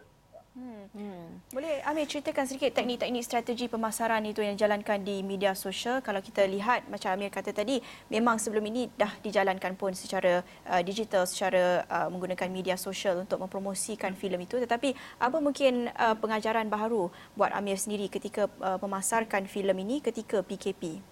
Hmm. 0.56 0.88
Hmm. 0.96 1.36
Boleh 1.52 1.84
Amir 1.84 2.08
ceritakan 2.08 2.48
sedikit 2.48 2.80
teknik-teknik 2.80 3.20
strategi 3.20 3.68
pemasaran 3.68 4.24
itu 4.24 4.40
yang 4.40 4.56
dijalankan 4.56 5.04
di 5.04 5.20
media 5.20 5.52
sosial. 5.52 6.00
Kalau 6.00 6.24
kita 6.24 6.48
lihat 6.48 6.88
macam 6.88 7.12
Amir 7.12 7.28
kata 7.28 7.52
tadi, 7.52 7.76
memang 8.08 8.40
sebelum 8.40 8.64
ini 8.64 8.88
dah 8.96 9.20
dijalankan 9.20 9.76
pun 9.76 9.92
secara 9.92 10.40
uh, 10.64 10.80
digital, 10.80 11.28
secara 11.28 11.84
uh, 11.92 12.08
menggunakan 12.08 12.48
media 12.48 12.80
sosial 12.80 13.20
untuk 13.20 13.36
mempromosikan 13.36 14.16
filem 14.16 14.48
itu. 14.48 14.56
Tetapi 14.56 14.96
apa 15.20 15.36
mungkin 15.44 15.92
uh, 15.92 16.16
pengajaran 16.16 16.72
baru 16.72 17.12
buat 17.36 17.52
Amir 17.52 17.76
sendiri 17.76 18.08
ketika 18.08 18.48
uh, 18.64 18.80
memasarkan 18.80 19.44
filem 19.44 19.76
ini 19.84 20.00
ketika 20.00 20.40
PKP? 20.40 21.04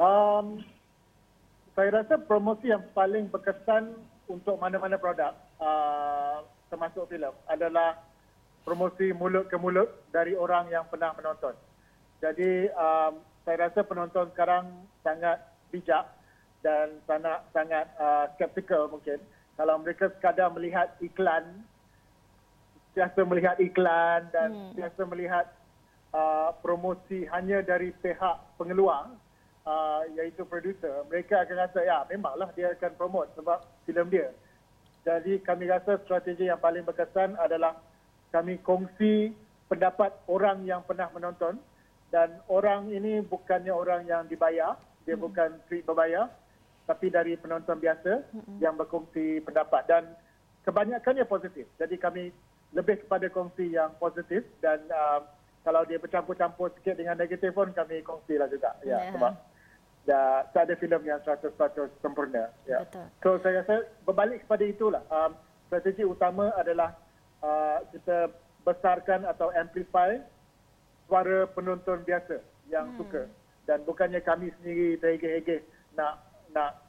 Um, 0.00 0.64
saya 1.72 1.88
rasa 2.02 2.20
promosi 2.20 2.68
yang 2.68 2.84
paling 2.92 3.32
berkesan 3.32 3.96
untuk 4.28 4.60
mana-mana 4.60 5.00
produk 5.00 5.32
uh, 5.56 6.44
termasuk 6.68 7.08
filem 7.08 7.32
adalah 7.48 7.96
promosi 8.64 9.10
mulut 9.12 9.48
ke 9.48 9.56
mulut 9.56 9.88
dari 10.12 10.36
orang 10.36 10.68
yang 10.70 10.86
pernah 10.86 11.12
menonton. 11.16 11.56
Jadi 12.22 12.70
um, 12.76 13.18
saya 13.42 13.68
rasa 13.68 13.82
penonton 13.82 14.30
sekarang 14.32 14.70
sangat 15.02 15.42
bijak 15.74 16.06
dan 16.62 17.02
sangat 17.08 17.42
sangat 17.50 17.86
uh, 17.98 18.30
skeptikal 18.38 18.86
mungkin 18.86 19.18
kalau 19.58 19.82
mereka 19.82 20.12
sekadar 20.14 20.52
melihat 20.54 20.94
iklan 21.02 21.66
biasa 22.94 23.18
melihat 23.26 23.56
iklan 23.58 24.28
dan 24.30 24.50
hmm. 24.52 24.72
biasa 24.78 25.00
melihat 25.08 25.46
uh, 26.14 26.54
promosi 26.62 27.26
hanya 27.34 27.64
dari 27.64 27.90
pihak 27.98 28.36
pengeluar 28.60 29.10
uh, 29.66 30.02
iaitu 30.18 30.42
producer 30.46 31.04
mereka 31.08 31.42
akan 31.42 31.56
rasa 31.68 31.80
ya 31.82 32.04
memanglah 32.10 32.48
dia 32.54 32.72
akan 32.74 32.92
promote 32.98 33.30
sebab 33.36 33.62
filem 33.86 34.08
dia 34.08 34.28
jadi 35.02 35.42
kami 35.42 35.66
rasa 35.66 35.98
strategi 36.06 36.46
yang 36.46 36.62
paling 36.62 36.86
berkesan 36.86 37.34
adalah 37.34 37.74
kami 38.30 38.62
kongsi 38.62 39.34
pendapat 39.66 40.14
orang 40.30 40.62
yang 40.62 40.86
pernah 40.86 41.10
menonton 41.10 41.58
dan 42.14 42.38
orang 42.46 42.92
ini 42.92 43.18
bukannya 43.24 43.72
orang 43.74 44.06
yang 44.06 44.28
dibayar, 44.30 44.78
dia 45.02 45.16
hmm. 45.18 45.24
bukan 45.26 45.50
free 45.66 45.82
berbayar 45.82 46.30
tapi 46.82 47.08
dari 47.10 47.38
penonton 47.38 47.78
biasa 47.78 48.26
hmm. 48.30 48.58
yang 48.58 48.74
berkongsi 48.74 49.42
pendapat 49.42 49.82
dan 49.86 50.04
kebanyakannya 50.66 51.26
positif. 51.26 51.66
Jadi 51.78 51.94
kami 51.98 52.30
lebih 52.74 53.06
kepada 53.06 53.26
kongsi 53.30 53.74
yang 53.74 53.90
positif 53.98 54.46
dan 54.62 54.82
uh, 54.90 55.22
kalau 55.62 55.86
dia 55.86 55.98
bercampur-campur 55.98 56.74
sikit 56.78 56.98
dengan 56.98 57.18
negatif 57.18 57.54
pun 57.54 57.70
kami 57.74 58.02
kongsilah 58.02 58.50
juga. 58.50 58.74
Ya, 58.82 58.98
yeah. 58.98 59.14
sebab 59.14 59.34
dah 60.02 60.42
tak 60.50 60.66
ada 60.66 60.74
filem 60.78 61.02
yang 61.06 61.20
100% 61.22 61.54
sempurna. 62.02 62.50
Ya. 62.66 62.82
Betul. 62.82 63.06
So 63.22 63.28
saya 63.42 63.62
rasa 63.62 63.86
berbalik 64.02 64.42
kepada 64.46 64.64
itulah. 64.66 65.02
Um, 65.08 65.38
strategi 65.70 66.04
utama 66.04 66.52
adalah 66.58 66.98
uh, 67.40 67.80
kita 67.94 68.28
besarkan 68.66 69.24
atau 69.24 69.48
amplify 69.54 70.18
suara 71.08 71.48
penonton 71.50 72.02
biasa 72.04 72.38
yang 72.70 72.92
hmm. 72.92 72.98
suka 72.98 73.22
dan 73.66 73.80
bukannya 73.86 74.20
kami 74.22 74.52
sendiri 74.60 74.98
terhegeh-hegeh 74.98 75.62
nak 75.96 76.20
nak 76.52 76.82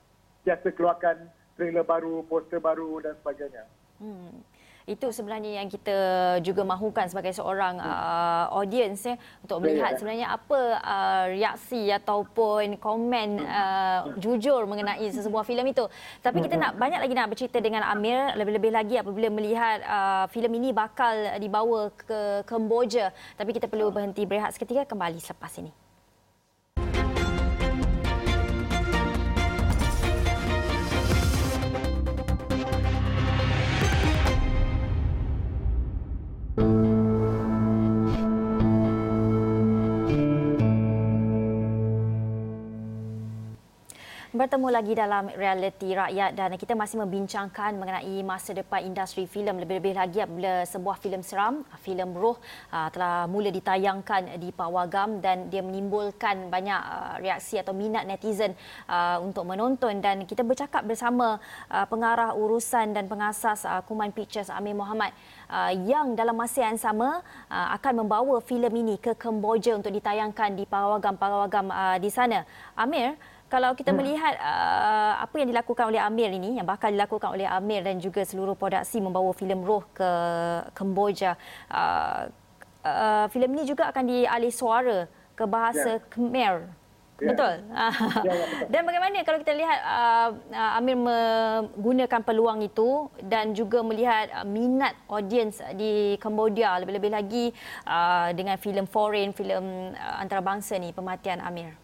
biasa 0.44 0.74
keluarkan 0.76 1.30
trailer 1.56 1.86
baru, 1.86 2.26
poster 2.28 2.60
baru 2.60 3.00
dan 3.00 3.14
sebagainya. 3.22 3.64
Hmm 4.02 4.42
itu 4.84 5.12
sebenarnya 5.16 5.64
yang 5.64 5.68
kita 5.72 5.98
juga 6.44 6.68
mahukan 6.68 7.08
sebagai 7.08 7.32
seorang 7.32 7.80
hmm. 7.80 7.88
uh, 7.88 8.46
audience 8.60 9.08
ya 9.08 9.16
untuk 9.44 9.64
melihat 9.64 9.96
sebenarnya 9.96 10.28
apa 10.36 10.60
uh, 10.80 11.26
reaksi 11.32 11.88
ataupun 11.92 12.80
komen 12.80 13.30
hmm. 13.40 13.48
uh, 13.48 14.02
jujur 14.20 14.68
mengenai 14.68 15.08
sesebuah 15.12 15.48
filem 15.48 15.72
itu. 15.72 15.86
Tapi 16.20 16.44
kita 16.44 16.56
hmm. 16.56 16.64
nak 16.64 16.72
banyak 16.80 17.00
lagi 17.04 17.14
nak 17.16 17.30
bercerita 17.32 17.58
dengan 17.64 17.84
Amir 17.88 18.36
lebih-lebih 18.36 18.72
lagi 18.72 18.96
apabila 19.00 19.28
melihat 19.32 19.80
uh, 19.84 20.26
filem 20.32 20.52
ini 20.60 20.70
bakal 20.76 21.40
dibawa 21.40 21.92
ke 21.94 22.44
Kemboja. 22.48 23.12
Tapi 23.36 23.52
kita 23.56 23.68
perlu 23.72 23.92
berhenti 23.92 24.24
berehat 24.28 24.56
seketika 24.56 24.88
kembali 24.88 25.20
selepas 25.20 25.52
ini. 25.60 25.83
Bertemu 44.34 44.74
lagi 44.74 44.98
dalam 44.98 45.30
realiti 45.30 45.94
rakyat 45.94 46.34
dan 46.34 46.58
kita 46.58 46.74
masih 46.74 46.98
membincangkan 47.06 47.78
mengenai 47.78 48.18
masa 48.26 48.58
depan 48.58 48.82
industri 48.82 49.30
filem. 49.30 49.62
Lebih-lebih 49.62 49.94
lagi 49.94 50.26
apabila 50.26 50.66
sebuah 50.66 50.98
filem 50.98 51.22
seram, 51.22 51.62
filem 51.86 52.10
roh 52.18 52.42
uh, 52.74 52.90
telah 52.90 53.30
mula 53.30 53.54
ditayangkan 53.54 54.42
di 54.42 54.50
Pawagam 54.50 55.22
dan 55.22 55.54
dia 55.54 55.62
menimbulkan 55.62 56.50
banyak 56.50 56.82
uh, 56.82 57.22
reaksi 57.22 57.62
atau 57.62 57.78
minat 57.78 58.10
netizen 58.10 58.58
uh, 58.90 59.22
untuk 59.22 59.46
menonton. 59.46 60.02
Dan 60.02 60.26
kita 60.26 60.42
bercakap 60.42 60.82
bersama 60.82 61.38
pengarah 61.70 62.34
urusan 62.34 62.98
dan 62.98 63.06
pengasas 63.06 63.70
Kuman 63.86 64.10
Pictures 64.10 64.50
Amir 64.50 64.74
Muhammad 64.74 65.14
yang 65.86 66.18
dalam 66.18 66.34
masa 66.34 66.66
yang 66.66 66.82
sama 66.82 67.22
akan 67.54 68.02
membawa 68.02 68.42
filem 68.42 68.82
ini 68.82 68.96
ke 68.98 69.14
Kemboja 69.14 69.78
untuk 69.78 69.94
ditayangkan 69.94 70.58
di 70.58 70.66
Pawagam-Pawagam 70.66 71.70
di 72.02 72.10
sana. 72.10 72.42
Amir, 72.74 73.14
kalau 73.54 73.78
kita 73.78 73.94
hmm. 73.94 74.00
melihat 74.02 74.34
uh, 74.42 75.22
apa 75.22 75.36
yang 75.38 75.54
dilakukan 75.54 75.86
oleh 75.86 76.02
Amir 76.02 76.34
ini 76.34 76.58
yang 76.58 76.66
bakal 76.66 76.90
dilakukan 76.90 77.38
oleh 77.38 77.46
Amir 77.46 77.86
dan 77.86 78.02
juga 78.02 78.26
seluruh 78.26 78.58
produksi 78.58 78.98
membawa 78.98 79.30
filem 79.38 79.62
Roh 79.62 79.86
ke 79.94 80.10
Kemboja 80.74 81.38
uh, 81.70 82.26
uh, 82.82 83.26
filem 83.30 83.54
ini 83.54 83.70
juga 83.70 83.94
akan 83.94 84.10
dialih 84.10 84.50
suara 84.50 85.06
ke 85.38 85.46
bahasa 85.46 86.02
yeah. 86.02 86.10
Khmer 86.10 86.82
Yeah. 87.22 87.30
Betul. 87.30 87.56
Yeah, 87.70 87.94
yeah, 88.26 88.38
betul. 88.42 88.68
Dan 88.74 88.82
bagaimana 88.90 89.18
kalau 89.22 89.40
kita 89.46 89.54
lihat 89.54 89.80
uh, 89.86 90.30
uh, 90.50 90.78
Amir 90.82 90.98
menggunakan 90.98 92.22
peluang 92.26 92.66
itu 92.66 93.08
dan 93.22 93.54
juga 93.54 93.86
melihat 93.86 94.34
uh, 94.34 94.44
minat 94.44 94.98
audiens 95.06 95.62
di 95.78 96.18
Cambodia 96.18 96.74
lebih-lebih 96.82 97.14
lagi 97.14 97.46
uh, 97.86 98.34
dengan 98.34 98.58
filem 98.58 98.90
foreign, 98.90 99.30
filem 99.30 99.94
uh, 99.94 100.26
antarabangsa 100.26 100.76
ni 100.82 100.90
pematian 100.90 101.38
Amir. 101.40 101.83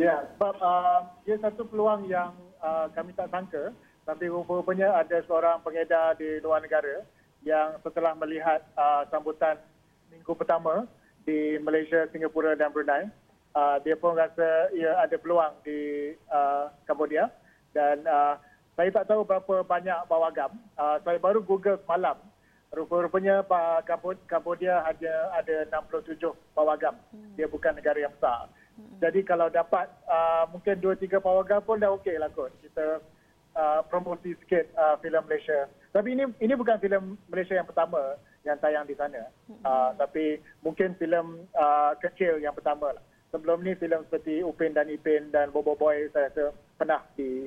Ya, 0.00 0.24
sebab 0.32 0.56
uh, 0.64 1.12
dia 1.28 1.36
satu 1.44 1.68
peluang 1.68 2.08
yang 2.08 2.32
uh, 2.64 2.88
kami 2.96 3.12
tak 3.12 3.28
sangka. 3.28 3.68
Tapi 4.08 4.32
rupanya 4.32 4.96
ada 4.96 5.20
seorang 5.28 5.60
pengedar 5.60 6.16
di 6.16 6.40
luar 6.40 6.64
negara 6.64 7.04
yang 7.44 7.76
setelah 7.84 8.16
melihat 8.16 8.64
uh, 8.80 9.04
sambutan 9.12 9.60
minggu 10.08 10.32
pertama 10.32 10.88
di 11.28 11.60
Malaysia, 11.60 12.08
Singapura 12.08 12.56
dan 12.56 12.72
Brunei, 12.72 13.12
uh, 13.52 13.76
dia 13.84 13.92
pun 13.92 14.16
rasa 14.16 14.72
ia 14.72 14.96
ada 15.04 15.20
peluang 15.20 15.52
di 15.68 16.10
uh, 16.32 16.72
Cambodia. 16.88 17.28
Dan 17.76 18.00
uh, 18.08 18.40
saya 18.80 18.88
tak 18.96 19.04
tahu 19.12 19.28
berapa 19.28 19.60
banyak 19.68 20.08
pawagam. 20.08 20.56
Uh, 20.80 20.96
saya 21.04 21.20
baru 21.20 21.44
Google 21.44 21.76
semalam. 21.84 22.16
Rupa-rupanya 22.72 23.44
Cambodia 24.30 24.80
hanya 24.88 25.14
ada 25.36 25.68
67 25.68 26.24
pawagam. 26.56 26.96
Hmm. 27.12 27.36
Dia 27.36 27.50
bukan 27.52 27.76
negara 27.76 28.00
yang 28.00 28.14
besar. 28.16 28.48
Jadi 29.00 29.20
kalau 29.24 29.48
dapat 29.48 29.88
uh, 30.06 30.44
mungkin 30.52 30.76
2-3 30.78 31.20
pawagam 31.24 31.60
pun 31.64 31.80
dah 31.80 31.92
okey 31.96 32.20
lah 32.20 32.28
kot. 32.32 32.52
Kita 32.60 33.00
uh, 33.56 33.80
promosi 33.88 34.36
sikit 34.44 34.68
uh, 34.76 35.00
filem 35.00 35.24
Malaysia. 35.24 35.66
Tapi 35.90 36.14
ini 36.14 36.24
ini 36.38 36.52
bukan 36.54 36.76
filem 36.78 37.16
Malaysia 37.32 37.56
yang 37.56 37.68
pertama 37.68 38.20
yang 38.44 38.56
tayang 38.60 38.84
di 38.84 38.96
sana. 38.96 39.28
Uh, 39.64 39.90
tapi 39.96 40.40
mungkin 40.60 40.96
filem 40.96 41.44
uh, 41.56 41.92
kecil 41.98 42.40
yang 42.40 42.52
pertama 42.52 42.92
lah. 42.92 43.04
Sebelum 43.30 43.62
ni 43.62 43.78
filem 43.78 44.02
seperti 44.10 44.42
Upin 44.42 44.74
dan 44.74 44.90
Ipin 44.90 45.30
dan 45.30 45.54
Bobo 45.54 45.78
Boy 45.78 46.10
saya 46.10 46.28
rasa 46.28 46.50
pernah 46.74 47.00
di 47.14 47.46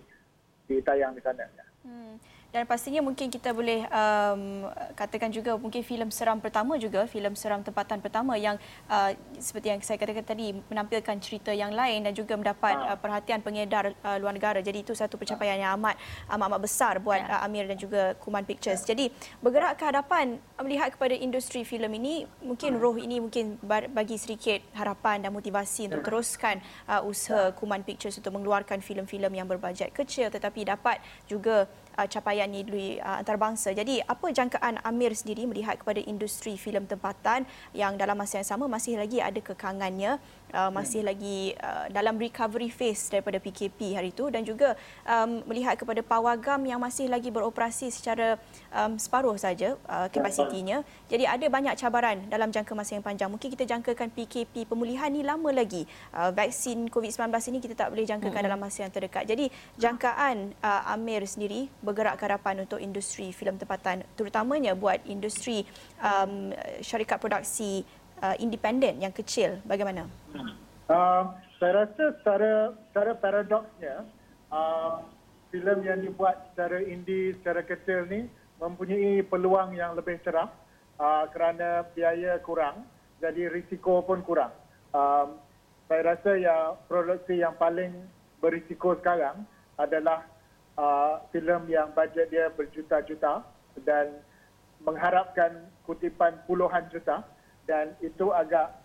ditayang 0.71 1.11
di 1.13 1.21
sana. 1.21 1.43
Hmm. 1.83 2.15
Dan 2.53 2.69
pastinya 2.69 3.01
mungkin 3.01 3.33
kita 3.33 3.49
boleh 3.49 3.89
um, 3.89 4.69
katakan 4.93 5.33
juga 5.33 5.57
mungkin 5.57 5.81
filem 5.81 6.13
seram 6.13 6.37
pertama 6.37 6.77
juga, 6.77 7.09
filem 7.09 7.33
seram 7.33 7.65
tempatan 7.65 7.97
pertama 7.97 8.37
yang 8.37 8.61
uh, 8.85 9.09
seperti 9.41 9.73
yang 9.73 9.81
saya 9.81 9.97
katakan 9.97 10.21
tadi 10.21 10.53
menampilkan 10.69 11.17
cerita 11.17 11.49
yang 11.49 11.73
lain 11.73 12.05
dan 12.05 12.13
juga 12.13 12.37
mendapat 12.37 12.77
uh, 12.77 12.97
perhatian 13.01 13.41
pengedar 13.41 13.97
uh, 14.05 14.21
luar 14.21 14.37
negara. 14.37 14.61
Jadi 14.61 14.85
itu 14.85 14.93
satu 14.93 15.17
pencapaian 15.17 15.57
yang 15.57 15.73
amat 15.81 15.97
amat, 16.29 16.45
amat 16.53 16.61
besar 16.61 16.93
buat 17.01 17.25
ya. 17.25 17.41
uh, 17.41 17.45
Amir 17.49 17.65
dan 17.65 17.73
juga 17.73 18.13
Kuman 18.21 18.45
Pictures. 18.45 18.85
Ya. 18.85 18.93
Jadi 18.93 19.09
bergerak 19.41 19.81
ke 19.81 19.89
hadapan 19.89 20.37
melihat 20.61 20.93
kepada 20.93 21.17
industri 21.17 21.65
filem 21.65 21.89
ini, 21.97 22.29
mungkin 22.45 22.77
roh 22.77 22.93
ini 23.01 23.17
mungkin 23.17 23.57
bagi 23.65 24.21
sedikit 24.21 24.61
harapan 24.77 25.25
dan 25.25 25.33
motivasi 25.33 25.89
untuk 25.89 26.05
ya. 26.05 26.07
teruskan 26.07 26.61
uh, 26.85 27.01
usaha 27.01 27.49
Kuman 27.57 27.81
Pictures 27.81 28.13
untuk 28.21 28.29
mengeluarkan 28.29 28.77
filem-filem 28.85 29.41
yang 29.41 29.49
berbajet 29.49 29.89
kecil 29.89 30.29
tetapi 30.29 30.69
dapat 30.69 31.01
juga 31.25 31.65
uh, 31.97 32.07
capaian 32.09 32.49
ini 32.49 32.97
uh, 32.99 33.21
antarabangsa. 33.21 33.73
Jadi 33.73 34.01
apa 34.03 34.29
jangkaan 34.29 34.81
Amir 34.83 35.13
sendiri 35.13 35.45
melihat 35.45 35.79
kepada 35.81 36.01
industri 36.03 36.57
filem 36.57 36.85
tempatan 36.85 37.45
yang 37.73 37.95
dalam 37.95 38.17
masa 38.17 38.41
yang 38.41 38.47
sama 38.47 38.65
masih 38.69 38.97
lagi 38.97 39.21
ada 39.21 39.39
kekangannya 39.39 40.17
uh, 40.53 40.69
masih 40.69 41.01
hmm. 41.01 41.09
lagi 41.09 41.37
uh, 41.57 41.85
dalam 41.89 42.15
recovery 42.21 42.69
phase 42.69 43.09
daripada 43.09 43.41
PKP 43.41 43.97
hari 43.97 44.13
itu 44.13 44.29
dan 44.29 44.45
juga 44.45 44.77
um, 45.03 45.41
melihat 45.49 45.75
kepada 45.75 45.99
pawagam 46.05 46.61
yang 46.63 46.79
masih 46.79 47.09
lagi 47.09 47.33
beroperasi 47.33 47.89
secara 47.89 48.37
um, 48.69 48.95
separuh 48.95 49.35
saja 49.35 49.75
uh, 49.89 50.07
kapasitinya. 50.07 50.85
Jadi 51.09 51.25
ada 51.25 51.45
banyak 51.49 51.73
cabaran 51.75 52.29
dalam 52.29 52.53
jangka 52.53 52.71
masa 52.77 52.95
yang 52.95 53.05
panjang. 53.05 53.29
Mungkin 53.33 53.49
kita 53.49 53.65
jangkakan 53.65 54.13
PKP 54.13 54.69
pemulihan 54.69 55.09
ni 55.09 55.25
lama 55.25 55.49
lagi. 55.49 55.89
Uh, 56.13 56.29
vaksin 56.31 56.87
COVID-19 56.87 57.33
ini 57.49 57.59
kita 57.59 57.75
tak 57.75 57.89
boleh 57.91 58.05
jangkakan 58.05 58.39
hmm. 58.39 58.47
dalam 58.47 58.59
masa 58.61 58.85
yang 58.85 58.93
terdekat. 58.93 59.25
Jadi 59.25 59.49
jangkaan 59.81 60.53
uh, 60.61 60.93
Amir 60.93 61.25
sendiri 61.25 61.67
bergerak 61.81 62.21
ke 62.21 62.29
hadapan 62.29 62.63
untuk 62.63 62.77
industri 62.77 63.33
filem 63.33 63.57
tempatan 63.57 64.05
terutamanya 64.13 64.77
buat 64.77 65.01
industri 65.09 65.65
um, 65.97 66.53
syarikat 66.83 67.17
produksi 67.17 67.81
uh, 68.23 68.35
independen 68.39 69.03
yang 69.03 69.11
kecil 69.11 69.59
bagaimana? 69.67 70.07
Uh, 70.87 71.35
saya 71.59 71.83
rasa 71.83 72.15
secara 72.19 72.71
secara 72.89 73.11
paradoksnya 73.19 74.07
uh, 74.49 75.03
filem 75.51 75.83
yang 75.83 75.99
dibuat 75.99 76.49
secara 76.51 76.79
indie 76.81 77.35
secara 77.43 77.61
kecil 77.67 78.07
ni 78.07 78.25
mempunyai 78.63 79.21
peluang 79.27 79.75
yang 79.75 79.93
lebih 79.99 80.17
cerah 80.23 80.47
uh, 80.97 81.27
kerana 81.35 81.83
biaya 81.91 82.39
kurang 82.39 82.87
jadi 83.19 83.51
risiko 83.51 84.03
pun 84.03 84.23
kurang. 84.23 84.51
Um, 84.95 85.39
saya 85.87 86.15
rasa 86.15 86.31
yang 86.39 86.79
produksi 86.87 87.43
yang 87.43 87.55
paling 87.59 87.91
berisiko 88.39 88.95
sekarang 88.99 89.47
adalah 89.79 90.27
uh, 90.75 91.23
filem 91.31 91.63
yang 91.71 91.91
bajet 91.95 92.27
dia 92.27 92.51
berjuta-juta 92.51 93.43
dan 93.83 94.19
mengharapkan 94.83 95.63
kutipan 95.87 96.35
puluhan 96.45 96.83
juta 96.91 97.23
dan 97.69 97.95
itu 98.03 98.29
agak 98.33 98.75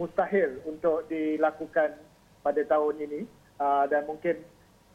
mustahil 0.00 0.58
untuk 0.66 1.06
dilakukan 1.06 1.94
pada 2.42 2.60
tahun 2.66 2.94
ini. 3.00 3.20
Uh, 3.54 3.86
dan 3.86 4.02
mungkin 4.10 4.42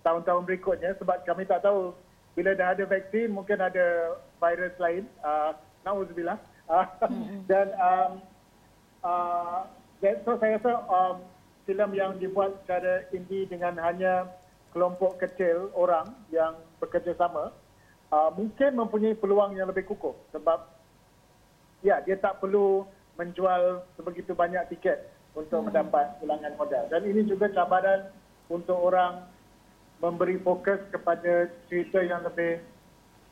tahun-tahun 0.04 0.44
berikutnya 0.44 0.92
sebab 1.00 1.24
kami 1.24 1.48
tak 1.48 1.64
tahu 1.64 1.96
bila 2.36 2.52
dah 2.56 2.76
ada 2.76 2.84
vaksin 2.84 3.32
mungkin 3.32 3.60
ada 3.60 4.20
virus 4.40 4.76
lain. 4.78 5.04
Uh, 5.24 5.56
nauzubillah. 5.88 6.38
Uh, 6.68 6.86
dan 7.50 7.72
um, 7.80 8.12
uh, 9.04 9.64
so 10.28 10.36
saya 10.38 10.60
rasa 10.60 10.74
um, 10.88 11.24
filem 11.64 11.92
yang 11.96 12.12
dibuat 12.20 12.60
secara 12.64 13.08
indie 13.16 13.48
dengan 13.48 13.78
hanya 13.80 14.28
kelompok 14.74 15.18
kecil 15.18 15.74
orang 15.74 16.14
yang 16.30 16.54
bekerjasama 16.78 17.50
uh, 18.14 18.30
mungkin 18.34 18.78
mempunyai 18.78 19.18
peluang 19.18 19.58
yang 19.58 19.70
lebih 19.70 19.86
kukuh. 19.90 20.14
Sebab 20.36 20.60
ya 21.86 22.04
dia 22.04 22.18
tak 22.20 22.44
perlu 22.44 22.86
menjual 23.20 23.84
sebegitu 24.00 24.32
banyak 24.32 24.64
tiket 24.72 25.12
untuk 25.36 25.60
hmm. 25.60 25.68
mendapat 25.68 26.16
ulangan 26.24 26.56
modal. 26.56 26.88
Dan 26.88 27.04
ini 27.04 27.28
juga 27.28 27.52
cabaran 27.52 28.08
untuk 28.48 28.80
orang 28.80 29.28
memberi 30.00 30.40
fokus 30.40 30.80
kepada 30.96 31.52
cerita 31.68 32.00
yang 32.00 32.24
lebih 32.24 32.64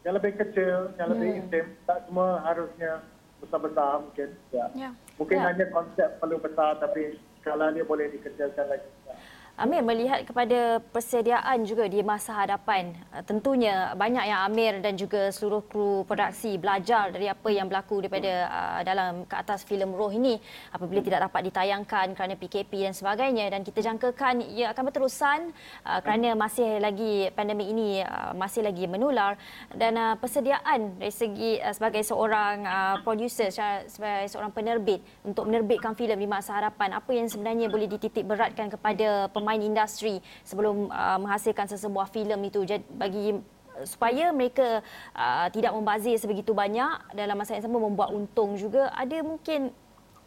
yang 0.04 0.14
lebih 0.20 0.36
kecil, 0.36 0.92
yang 1.00 1.08
lebih 1.16 1.30
hmm. 1.32 1.40
intim. 1.48 1.66
Tak 1.88 2.04
semua 2.12 2.44
harusnya 2.44 3.00
besar-besar 3.40 4.04
mungkin. 4.04 4.30
Ya. 4.52 4.68
Yeah. 4.76 4.92
Mungkin 5.16 5.40
yeah. 5.40 5.48
hanya 5.48 5.66
konsep 5.72 6.10
perlu 6.20 6.38
besar 6.44 6.76
tapi 6.84 7.16
skala 7.40 7.72
dia 7.72 7.88
boleh 7.88 8.12
dikecilkan 8.12 8.68
lagi. 8.68 8.92
Ya. 9.08 9.16
Amir 9.58 9.82
melihat 9.82 10.22
kepada 10.22 10.78
persediaan 10.94 11.66
juga 11.66 11.90
di 11.90 12.06
masa 12.06 12.46
hadapan. 12.46 12.94
Eh, 13.10 13.26
tentunya 13.26 13.90
banyak 13.98 14.30
yang 14.30 14.46
Amir 14.46 14.86
dan 14.86 14.94
juga 14.94 15.34
seluruh 15.34 15.66
kru 15.66 16.06
produksi 16.06 16.62
belajar 16.62 17.10
dari 17.10 17.26
apa 17.26 17.50
yang 17.50 17.66
berlaku 17.66 18.06
daripada 18.06 18.46
uh, 18.54 18.82
dalam 18.86 19.26
ke 19.26 19.34
atas 19.34 19.66
filem 19.66 19.90
Roh 19.90 20.14
ini 20.14 20.38
apabila 20.70 21.02
tidak 21.02 21.26
dapat 21.26 21.50
ditayangkan 21.50 22.14
kerana 22.14 22.38
PKP 22.38 22.86
dan 22.86 22.94
sebagainya 22.94 23.50
dan 23.50 23.66
kita 23.66 23.82
jangkakan 23.82 24.46
ia 24.46 24.78
akan 24.78 24.94
berterusan 24.94 25.50
uh, 25.90 26.00
kerana 26.06 26.38
masih 26.38 26.78
lagi 26.78 27.34
pandemik 27.34 27.66
ini 27.66 28.06
uh, 28.06 28.38
masih 28.38 28.62
lagi 28.62 28.86
menular 28.86 29.42
dan 29.74 29.98
uh, 29.98 30.14
persediaan 30.22 31.02
dari 31.02 31.10
segi 31.10 31.58
uh, 31.66 31.74
sebagai 31.74 32.06
seorang 32.06 32.62
uh, 32.62 32.96
producer 33.02 33.50
sebagai 33.90 34.30
seorang 34.30 34.54
penerbit 34.54 35.02
untuk 35.26 35.50
menerbitkan 35.50 35.98
filem 35.98 36.22
di 36.22 36.30
masa 36.30 36.62
hadapan 36.62 36.94
apa 36.94 37.10
yang 37.10 37.26
sebenarnya 37.26 37.74
boleh 37.74 37.90
dititik 37.90 38.22
beratkan 38.22 38.70
kepada 38.70 39.34
pemain 39.48 39.64
industri 39.64 40.20
sebelum 40.44 40.92
uh, 40.92 41.16
menghasilkan 41.24 41.72
sesebuah 41.72 42.12
filem 42.12 42.52
itu. 42.52 42.68
Jadi 42.68 42.84
bagi 42.92 43.40
supaya 43.88 44.36
mereka 44.36 44.84
uh, 45.16 45.48
tidak 45.56 45.72
membazir 45.72 46.20
sebegitu 46.20 46.52
banyak 46.52 47.16
dalam 47.16 47.40
masa 47.40 47.56
yang 47.56 47.64
sama 47.64 47.80
membuat 47.80 48.12
untung 48.12 48.60
juga 48.60 48.92
ada 48.92 49.24
mungkin 49.24 49.72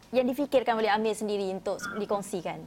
yang 0.09 0.25
difikirkan 0.25 0.73
oleh 0.81 0.89
Amir 0.89 1.13
sendiri 1.13 1.53
untuk 1.53 1.77
dikongsikan? 2.01 2.65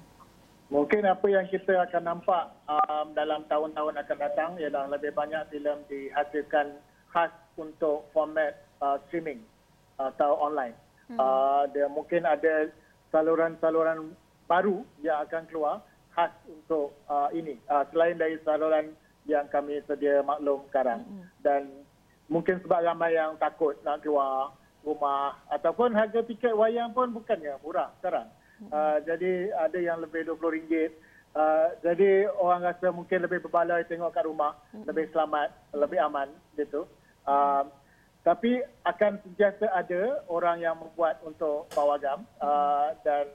Mungkin 0.70 1.02
apa 1.04 1.26
yang 1.26 1.44
kita 1.50 1.90
akan 1.90 2.02
nampak 2.06 2.54
um, 2.70 3.10
dalam 3.18 3.42
tahun-tahun 3.50 3.94
akan 4.00 4.16
datang 4.16 4.50
ialah 4.62 4.86
lebih 4.94 5.10
banyak 5.12 5.42
filem 5.50 5.82
dihasilkan 5.90 6.78
khas 7.10 7.34
untuk 7.58 8.06
format 8.14 8.54
uh, 8.78 8.96
streaming 9.10 9.42
atau 9.98 10.38
online. 10.38 10.78
Hmm. 11.04 11.20
uh, 11.20 11.62
dia 11.68 11.84
mungkin 11.84 12.24
ada 12.24 12.72
saluran-saluran 13.12 14.16
baru 14.48 14.80
yang 15.04 15.20
akan 15.28 15.44
keluar 15.52 15.84
khas 16.14 16.30
untuk 16.46 16.94
uh, 17.10 17.28
ini 17.34 17.58
uh, 17.66 17.82
selain 17.90 18.14
dari 18.14 18.38
saluran 18.46 18.94
yang 19.26 19.50
kami 19.50 19.82
sedia 19.84 20.22
maklum 20.22 20.62
sekarang 20.70 21.02
mm-hmm. 21.02 21.26
dan 21.42 21.62
mungkin 22.30 22.62
sebab 22.62 22.80
ramai 22.80 23.18
yang 23.18 23.36
takut 23.36 23.76
nak 23.82 24.00
keluar 24.00 24.54
rumah 24.84 25.36
ataupun 25.48 25.96
harga 25.96 26.22
tiket 26.24 26.54
wayang 26.54 26.92
pun 26.94 27.10
bukannya 27.10 27.58
murah 27.60 27.90
sekarang 28.00 28.28
mm-hmm. 28.30 28.70
uh, 28.70 28.96
jadi 29.02 29.32
ada 29.58 29.78
yang 29.80 29.98
lebih 30.00 30.28
RM20 30.28 30.92
uh, 31.34 31.68
jadi 31.82 32.30
orang 32.38 32.68
rasa 32.68 32.94
mungkin 32.94 33.24
lebih 33.24 33.42
berbaloi 33.44 33.84
tengok 33.90 34.12
kat 34.14 34.24
rumah 34.28 34.54
mm-hmm. 34.70 34.84
lebih 34.86 35.04
selamat 35.10 35.48
lebih 35.74 35.98
aman 35.98 36.28
gitu 36.54 36.86
uh, 37.26 37.64
tapi 38.24 38.64
akan 38.88 39.20
sentiasa 39.20 39.68
ada 39.76 40.24
orang 40.32 40.64
yang 40.64 40.80
membuat 40.80 41.20
untuk 41.28 41.68
pawagam 41.76 42.24
uh, 42.40 42.96
dan 43.04 43.28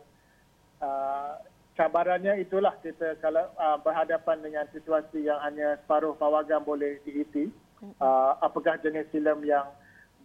uh, 0.82 1.38
cabarannya 1.80 2.44
itulah 2.44 2.76
kita 2.84 3.16
kalau 3.24 3.48
uh, 3.56 3.80
berhadapan 3.80 4.44
dengan 4.44 4.68
situasi 4.76 5.24
yang 5.24 5.40
hanya 5.40 5.80
separuh 5.80 6.12
pawagam 6.20 6.60
boleh 6.68 7.00
diisi. 7.08 7.48
Uh, 7.80 8.36
apakah 8.44 8.76
jenis 8.84 9.08
filem 9.08 9.48
yang 9.48 9.64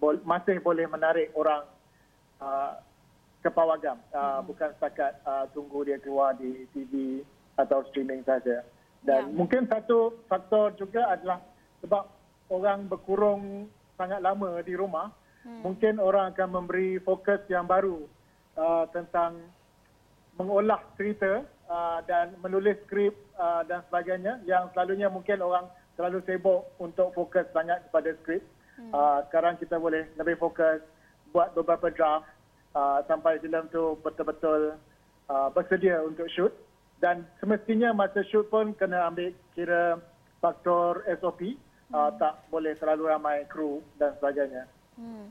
bo- 0.02 0.18
masih 0.26 0.58
boleh 0.58 0.90
menarik 0.90 1.30
orang 1.38 1.62
uh, 2.42 2.74
ke 3.38 3.46
pawagam. 3.54 4.02
Uh, 4.10 4.42
hmm. 4.42 4.50
Bukan 4.50 4.74
setakat 4.74 5.22
uh, 5.22 5.46
tunggu 5.54 5.86
dia 5.86 6.02
keluar 6.02 6.34
di 6.34 6.66
TV 6.74 7.22
atau 7.54 7.86
streaming 7.94 8.26
saja. 8.26 8.66
Dan 9.06 9.30
ya. 9.30 9.34
mungkin 9.38 9.70
satu 9.70 10.26
faktor 10.26 10.74
juga 10.74 11.14
adalah 11.14 11.38
sebab 11.86 12.02
orang 12.50 12.90
berkurung 12.90 13.70
sangat 13.94 14.18
lama 14.18 14.58
di 14.66 14.74
rumah. 14.74 15.14
Hmm. 15.46 15.62
Mungkin 15.62 16.02
orang 16.02 16.34
akan 16.34 16.48
memberi 16.50 16.98
fokus 16.98 17.38
yang 17.46 17.70
baru 17.70 18.02
uh, 18.58 18.90
tentang 18.90 19.38
mengolah 20.38 20.82
cerita 20.98 21.46
uh, 21.70 21.98
dan 22.06 22.34
menulis 22.42 22.78
skrip 22.86 23.14
uh, 23.38 23.62
dan 23.66 23.82
sebagainya 23.86 24.42
yang 24.48 24.70
selalunya 24.74 25.06
mungkin 25.06 25.38
orang 25.42 25.66
terlalu 25.94 26.22
sibuk 26.26 26.66
untuk 26.82 27.14
fokus 27.14 27.46
sangat 27.54 27.86
kepada 27.88 28.10
skrip. 28.22 28.42
Hmm. 28.74 28.90
Uh, 28.90 29.18
sekarang 29.30 29.54
kita 29.62 29.78
boleh 29.78 30.10
lebih 30.18 30.34
fokus 30.42 30.82
buat 31.30 31.54
beberapa 31.54 31.90
draft 31.94 32.26
uh, 32.74 33.02
sampai 33.06 33.38
filem 33.38 33.70
tu 33.70 33.94
betul-betul 34.02 34.74
uh, 35.30 35.48
bersedia 35.54 36.02
untuk 36.02 36.26
shoot. 36.34 36.50
Dan 36.98 37.26
semestinya 37.38 37.94
masa 37.94 38.26
shoot 38.26 38.48
pun 38.50 38.74
kena 38.74 39.06
ambil 39.10 39.30
kira 39.54 40.02
faktor 40.42 41.06
SOP. 41.22 41.54
Uh, 41.94 42.10
hmm. 42.10 42.18
Tak 42.18 42.50
boleh 42.50 42.74
terlalu 42.74 43.14
ramai 43.14 43.46
kru 43.46 43.78
dan 44.02 44.18
sebagainya. 44.18 44.66
Hmm. 44.98 45.30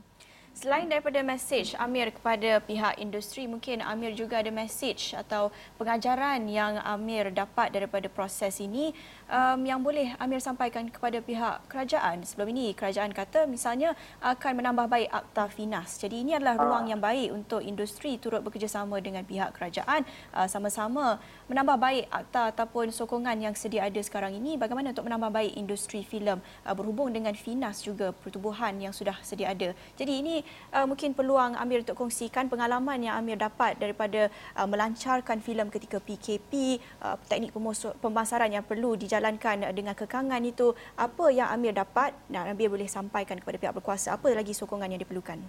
Selain 0.54 0.86
daripada 0.86 1.18
message 1.26 1.74
Amir 1.82 2.14
kepada 2.14 2.62
pihak 2.62 2.94
industri, 3.02 3.50
mungkin 3.50 3.82
Amir 3.82 4.14
juga 4.14 4.38
ada 4.38 4.54
message 4.54 5.10
atau 5.10 5.50
pengajaran 5.82 6.46
yang 6.46 6.78
Amir 6.78 7.34
dapat 7.34 7.74
daripada 7.74 8.06
proses 8.06 8.62
ini 8.62 8.94
um, 9.26 9.66
yang 9.66 9.82
boleh 9.82 10.14
Amir 10.22 10.38
sampaikan 10.38 10.86
kepada 10.86 11.18
pihak 11.18 11.66
kerajaan. 11.66 12.22
Sebelum 12.22 12.54
ini 12.54 12.70
kerajaan 12.70 13.10
kata 13.10 13.50
misalnya 13.50 13.98
akan 14.22 14.62
menambah 14.62 14.86
baik 14.86 15.10
Akta 15.10 15.50
Finas. 15.50 15.98
Jadi 15.98 16.22
ini 16.22 16.38
adalah 16.38 16.54
ruang 16.54 16.86
yang 16.86 17.02
baik 17.02 17.34
untuk 17.34 17.58
industri 17.58 18.22
turut 18.22 18.38
bekerjasama 18.46 19.02
dengan 19.02 19.26
pihak 19.26 19.58
kerajaan 19.58 20.06
uh, 20.38 20.46
sama-sama 20.46 21.18
menambah 21.50 21.76
baik 21.82 22.06
akta 22.14 22.54
ataupun 22.54 22.94
sokongan 22.94 23.42
yang 23.42 23.58
sedia 23.58 23.90
ada 23.90 23.98
sekarang 23.98 24.38
ini. 24.38 24.54
Bagaimana 24.54 24.94
untuk 24.94 25.10
menambah 25.10 25.34
baik 25.34 25.52
industri 25.58 26.06
filem 26.06 26.38
uh, 26.62 26.74
berhubung 26.78 27.10
dengan 27.10 27.34
Finas 27.34 27.82
juga 27.82 28.14
pertubuhan 28.14 28.78
yang 28.78 28.94
sudah 28.94 29.18
sedia 29.26 29.50
ada. 29.50 29.74
Jadi 29.98 30.22
ini 30.22 30.43
uh, 30.72 30.86
mungkin 30.86 31.16
peluang 31.16 31.56
Amir 31.56 31.82
untuk 31.82 31.98
kongsikan 31.98 32.46
pengalaman 32.46 33.00
yang 33.00 33.18
Amir 33.18 33.40
dapat 33.40 33.76
daripada 33.80 34.28
uh, 34.54 34.68
melancarkan 34.68 35.40
filem 35.40 35.68
ketika 35.68 35.98
PKP, 35.98 36.78
uh, 37.02 37.16
teknik 37.26 37.52
pemasaran 38.00 38.50
yang 38.52 38.64
perlu 38.64 38.94
dijalankan 38.94 39.72
dengan 39.74 39.96
kekangan 39.96 40.40
itu. 40.44 40.72
Apa 40.94 41.32
yang 41.34 41.50
Amir 41.50 41.74
dapat 41.74 42.14
dan 42.30 42.50
Amir 42.50 42.70
boleh 42.70 42.86
sampaikan 42.86 43.40
kepada 43.40 43.56
pihak 43.58 43.74
berkuasa? 43.74 44.14
Apa 44.14 44.30
lagi 44.32 44.54
sokongan 44.54 44.92
yang 44.92 45.02
diperlukan? 45.02 45.40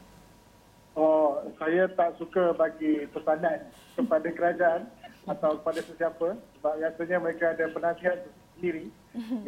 Oh, 0.96 1.44
saya 1.60 1.92
tak 1.92 2.16
suka 2.16 2.56
bagi 2.56 3.04
pesanan 3.12 3.68
kepada 4.00 4.28
kerajaan 4.32 4.82
atau 5.28 5.60
kepada 5.60 5.80
sesiapa 5.84 6.28
sebab 6.38 6.74
biasanya 6.80 7.18
mereka 7.20 7.46
ada 7.52 7.66
penasihat 7.68 8.18
sendiri 8.58 8.88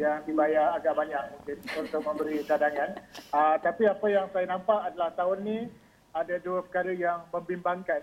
yang 0.00 0.24
dibayar 0.24 0.80
agak 0.80 0.96
banyak 0.96 1.22
mungkin 1.36 1.58
untuk 1.76 2.00
memberi 2.00 2.40
cadangan. 2.44 2.90
Uh, 3.32 3.56
tapi 3.60 3.84
apa 3.84 4.06
yang 4.08 4.26
saya 4.32 4.46
nampak 4.48 4.80
adalah 4.88 5.12
tahun 5.12 5.38
ini 5.44 5.58
ada 6.16 6.34
dua 6.40 6.64
perkara 6.64 6.92
yang 6.96 7.28
membimbangkan 7.28 8.02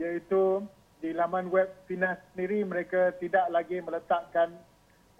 iaitu 0.00 0.64
di 1.04 1.12
laman 1.12 1.52
web 1.52 1.68
Finas 1.84 2.16
sendiri 2.32 2.64
mereka 2.64 3.12
tidak 3.20 3.44
lagi 3.52 3.84
meletakkan 3.84 4.56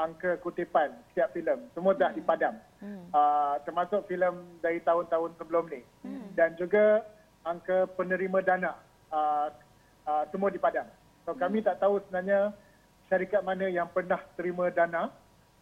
angka 0.01 0.41
kutipan 0.43 0.91
setiap 1.13 1.31
filem. 1.37 1.61
Semua 1.77 1.93
dah 1.95 2.11
hmm. 2.11 2.19
dipadam. 2.19 2.55
Uh, 3.15 3.55
termasuk 3.63 4.05
filem 4.11 4.35
dari 4.65 4.81
tahun-tahun 4.83 5.37
sebelum 5.39 5.69
ni. 5.71 5.81
Hmm. 6.03 6.27
Dan 6.35 6.57
juga 6.59 7.05
angka 7.45 7.87
penerima 7.95 8.41
dana 8.43 8.73
uh, 9.13 9.49
uh, 10.09 10.25
semua 10.33 10.51
dipadam. 10.51 10.89
So 11.29 11.37
kami 11.37 11.63
tak 11.63 11.79
tahu 11.79 12.01
sebenarnya 12.05 12.53
syarikat 13.09 13.45
mana 13.45 13.69
yang 13.69 13.88
pernah 13.90 14.21
terima 14.37 14.69
dana 14.73 15.12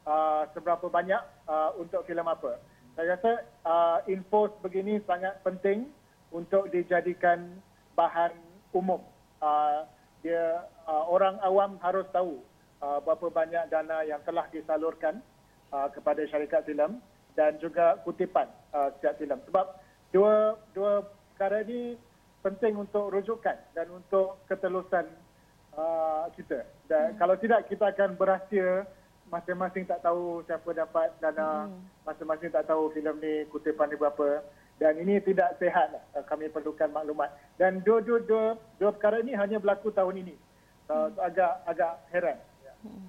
uh, 0.06 0.46
seberapa 0.54 0.86
banyak 0.86 1.22
uh, 1.46 1.70
untuk 1.78 2.06
filem 2.06 2.26
apa. 2.26 2.58
Saya 2.92 3.16
rasa 3.16 3.32
uh, 3.64 3.98
info 4.06 4.52
begini 4.60 5.00
sangat 5.08 5.40
penting 5.40 5.88
untuk 6.28 6.68
dijadikan 6.68 7.56
bahan 7.96 8.32
umum. 8.76 9.00
Uh, 9.40 9.88
dia 10.22 10.64
uh, 10.86 11.04
orang 11.10 11.40
awam 11.42 11.80
harus 11.82 12.06
tahu 12.14 12.38
uh, 12.78 13.02
berapa 13.02 13.26
banyak 13.32 13.64
dana 13.72 14.06
yang 14.06 14.20
telah 14.22 14.46
disalurkan 14.52 15.18
uh, 15.74 15.88
kepada 15.90 16.22
syarikat 16.30 16.62
filem 16.68 17.00
dan 17.34 17.56
juga 17.58 17.98
kutipan 18.04 18.46
uh, 18.76 18.92
setiap 18.98 19.18
filem. 19.18 19.40
Sebab 19.48 19.66
dua 20.12 20.60
dua 20.76 21.02
perkara 21.34 21.64
ini 21.64 21.96
penting 22.44 22.76
untuk 22.76 23.08
rujukan 23.10 23.56
dan 23.72 23.86
untuk 23.90 24.42
ketelusan 24.50 25.08
uh, 25.76 26.28
kita. 26.36 26.64
Dan 26.88 27.14
hmm. 27.14 27.18
kalau 27.18 27.34
tidak 27.40 27.68
kita 27.68 27.92
akan 27.92 28.16
berahsia 28.16 28.84
masing-masing 29.32 29.88
tak 29.88 30.04
tahu 30.04 30.44
siapa 30.44 30.70
dapat 30.76 31.08
dana, 31.16 31.68
hmm. 31.68 32.04
masing-masing 32.04 32.52
tak 32.52 32.68
tahu 32.68 32.92
filem 32.92 33.16
ni 33.20 33.32
kutipan 33.48 33.88
ni 33.88 33.96
berapa. 33.96 34.44
Dan 34.80 34.98
ini 34.98 35.22
tidak 35.22 35.56
sehat. 35.62 35.94
Uh, 36.12 36.24
kami 36.26 36.50
perlukan 36.52 36.90
maklumat. 36.90 37.32
Dan 37.56 37.80
dua-dua 37.80 38.18
dua, 38.24 38.44
dua 38.76 38.90
perkara 38.92 39.22
ini 39.22 39.32
hanya 39.36 39.56
berlaku 39.62 39.92
tahun 39.94 40.26
ini. 40.26 40.34
Uh, 40.90 41.08
hmm. 41.08 41.20
Agak 41.22 41.52
agak 41.68 41.92
heran. 42.12 42.38
Hmm. 42.82 43.08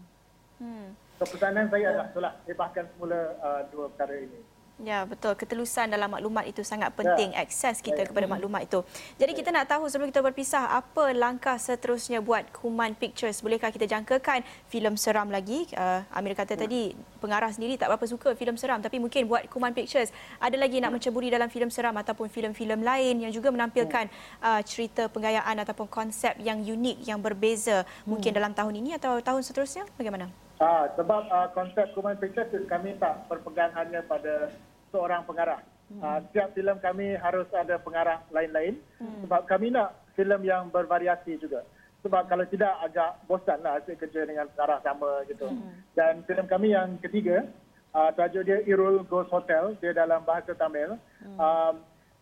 Hmm. 0.62 0.88
So, 1.19 1.30
pesanan 1.30 1.69
saya 1.69 1.93
adalah 1.93 2.08
itulah 2.10 2.34
hebahkan 2.49 2.86
semula 2.93 3.19
uh, 3.41 3.62
dua 3.69 3.86
perkara 3.93 4.15
ini. 4.17 4.53
Ya, 4.81 5.05
betul. 5.05 5.38
Ketelusan 5.38 5.93
dalam 5.93 6.09
maklumat 6.09 6.49
itu 6.49 6.65
sangat 6.65 6.89
penting. 6.97 7.29
Ya. 7.38 7.45
Akses 7.45 7.77
kita 7.77 8.03
ya. 8.03 8.07
kepada 8.09 8.25
maklumat 8.25 8.65
itu. 8.65 8.81
Jadi 9.21 9.31
ya. 9.31 9.38
kita 9.38 9.49
nak 9.53 9.69
tahu 9.69 9.86
sebelum 9.86 10.09
kita 10.09 10.25
berpisah, 10.25 10.73
apa 10.73 11.13
langkah 11.13 11.53
seterusnya 11.62 12.25
buat 12.25 12.49
Kuman 12.49 12.97
Pictures? 12.97 13.45
Bolehkah 13.45 13.69
kita 13.69 13.86
jangkakan 13.86 14.41
filem 14.73 14.97
seram 14.97 15.29
lagi? 15.29 15.69
Uh, 15.77 16.01
Amir 16.09 16.33
kata 16.33 16.57
ya. 16.57 16.65
tadi, 16.65 16.97
pengarah 17.21 17.53
sendiri 17.53 17.77
tak 17.77 17.93
berapa 17.93 18.05
suka 18.09 18.33
filem 18.33 18.57
seram. 18.57 18.81
Tapi 18.81 18.97
mungkin 18.97 19.29
buat 19.29 19.45
Kuman 19.45 19.77
Pictures, 19.77 20.09
ada 20.41 20.57
lagi 20.57 20.81
nak 20.81 20.89
ya. 20.89 20.95
menceburi 20.97 21.29
dalam 21.29 21.53
filem 21.53 21.69
seram 21.69 21.93
ataupun 21.93 22.25
filem-filem 22.33 22.81
lain 22.81 23.29
yang 23.29 23.31
juga 23.31 23.53
menampilkan 23.53 24.09
ya. 24.09 24.57
uh, 24.57 24.62
cerita 24.65 25.05
penggayaan 25.05 25.53
ataupun 25.62 25.86
konsep 25.86 26.33
yang 26.41 26.57
unik, 26.57 27.05
yang 27.05 27.21
berbeza. 27.21 27.86
Mungkin 28.09 28.33
hmm. 28.33 28.38
dalam 28.41 28.51
tahun 28.57 28.73
ini 28.81 28.97
atau 28.97 29.21
tahun 29.21 29.45
seterusnya? 29.45 29.86
Bagaimana? 29.95 30.42
Ah, 30.63 30.88
sebab 30.95 31.28
uh, 31.28 31.52
konsep 31.52 31.91
Kuman 31.91 32.15
Pictures 32.15 32.47
kami 32.71 32.95
tak 32.95 33.28
berpegang 33.28 33.76
hanya 33.76 33.99
pada 34.08 34.47
seorang 34.95 35.28
pengarah. 35.28 35.60
Hmm. 35.91 35.99
Uh, 35.99 36.19
setiap 36.30 36.56
filem 36.56 36.80
kami 36.80 37.19
harus 37.19 37.52
ada 37.52 37.76
pengarah 37.84 38.23
lain-lain 38.32 38.80
hmm. 39.04 39.28
sebab 39.28 39.43
kami 39.43 39.76
nak 39.76 39.91
filem 40.15 40.39
yang 40.47 40.71
bervariasi 40.71 41.36
juga. 41.36 41.67
Sebab 42.08 42.32
kalau 42.32 42.47
tidak 42.47 42.71
agak 42.80 43.12
bosan 43.28 43.60
lah 43.60 43.80
asyik 43.84 44.08
kerja 44.08 44.23
dengan 44.23 44.47
pengarah 44.56 44.80
sama 44.88 45.28
gitu. 45.28 45.52
Hmm. 45.52 45.84
Dan 45.99 46.23
filem 46.23 46.47
kami 46.47 46.71
yang 46.71 46.95
ketiga, 47.04 47.43
uh, 47.91 48.15
tajuk 48.15 48.47
dia 48.47 48.63
Irul 48.63 49.04
Ghost 49.04 49.36
Hotel, 49.36 49.76
dia 49.84 49.91
dalam 49.91 50.23
bahasa 50.23 50.56
Tamil. 50.56 50.95
Hmm. 51.19 51.38
Um, 51.43 51.73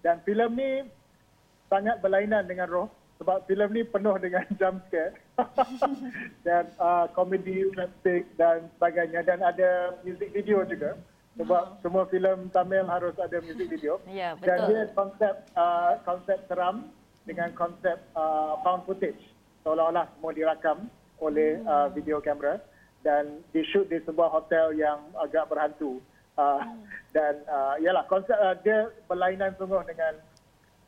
dan 0.02 0.18
filem 0.26 0.50
ni 0.58 0.72
sangat 1.70 2.02
berlainan 2.02 2.50
dengan 2.50 2.66
roh 2.66 2.90
sebab 3.22 3.46
filem 3.46 3.70
ni 3.70 3.82
penuh 3.86 4.18
dengan 4.18 4.42
jump 4.60 4.82
scare 4.90 5.14
dan 6.46 6.66
uh, 6.82 7.06
komedi 7.14 7.70
slapstick 7.78 8.26
dan 8.34 8.66
sebagainya 8.82 9.22
dan 9.22 9.46
ada 9.46 9.94
music 10.02 10.34
video 10.34 10.66
juga 10.66 10.98
sebab 11.38 11.64
oh. 11.64 11.78
semua 11.86 12.04
filem 12.10 12.50
Tamil 12.50 12.84
harus 12.90 13.14
ada 13.22 13.38
music 13.46 13.70
video 13.70 14.02
ya, 14.10 14.34
betul. 14.34 14.50
dan 14.50 14.58
dia 14.66 14.82
konsep 14.98 15.36
uh, 15.54 15.94
konsep 16.02 16.42
seram 16.50 16.90
dengan 17.30 17.54
konsep 17.54 18.02
uh, 18.18 18.58
found 18.66 18.90
footage 18.90 19.22
seolah-olah 19.62 20.10
semua 20.18 20.34
dirakam 20.34 20.90
oleh 21.22 21.62
hmm. 21.62 21.70
uh, 21.70 21.88
video 21.94 22.18
kamera 22.18 22.58
dan 23.06 23.46
di 23.54 23.62
shoot 23.70 23.86
di 23.86 24.02
sebuah 24.02 24.34
hotel 24.34 24.74
yang 24.74 24.98
agak 25.22 25.46
berhantu 25.46 26.02
uh, 26.42 26.66
hmm. 26.66 26.82
dan 27.14 27.38
uh, 27.46 27.78
yalah 27.78 28.02
konsep 28.10 28.34
uh, 28.34 28.58
dia 28.66 28.90
berlainan 29.06 29.54
sungguh 29.62 29.86
dengan 29.86 30.18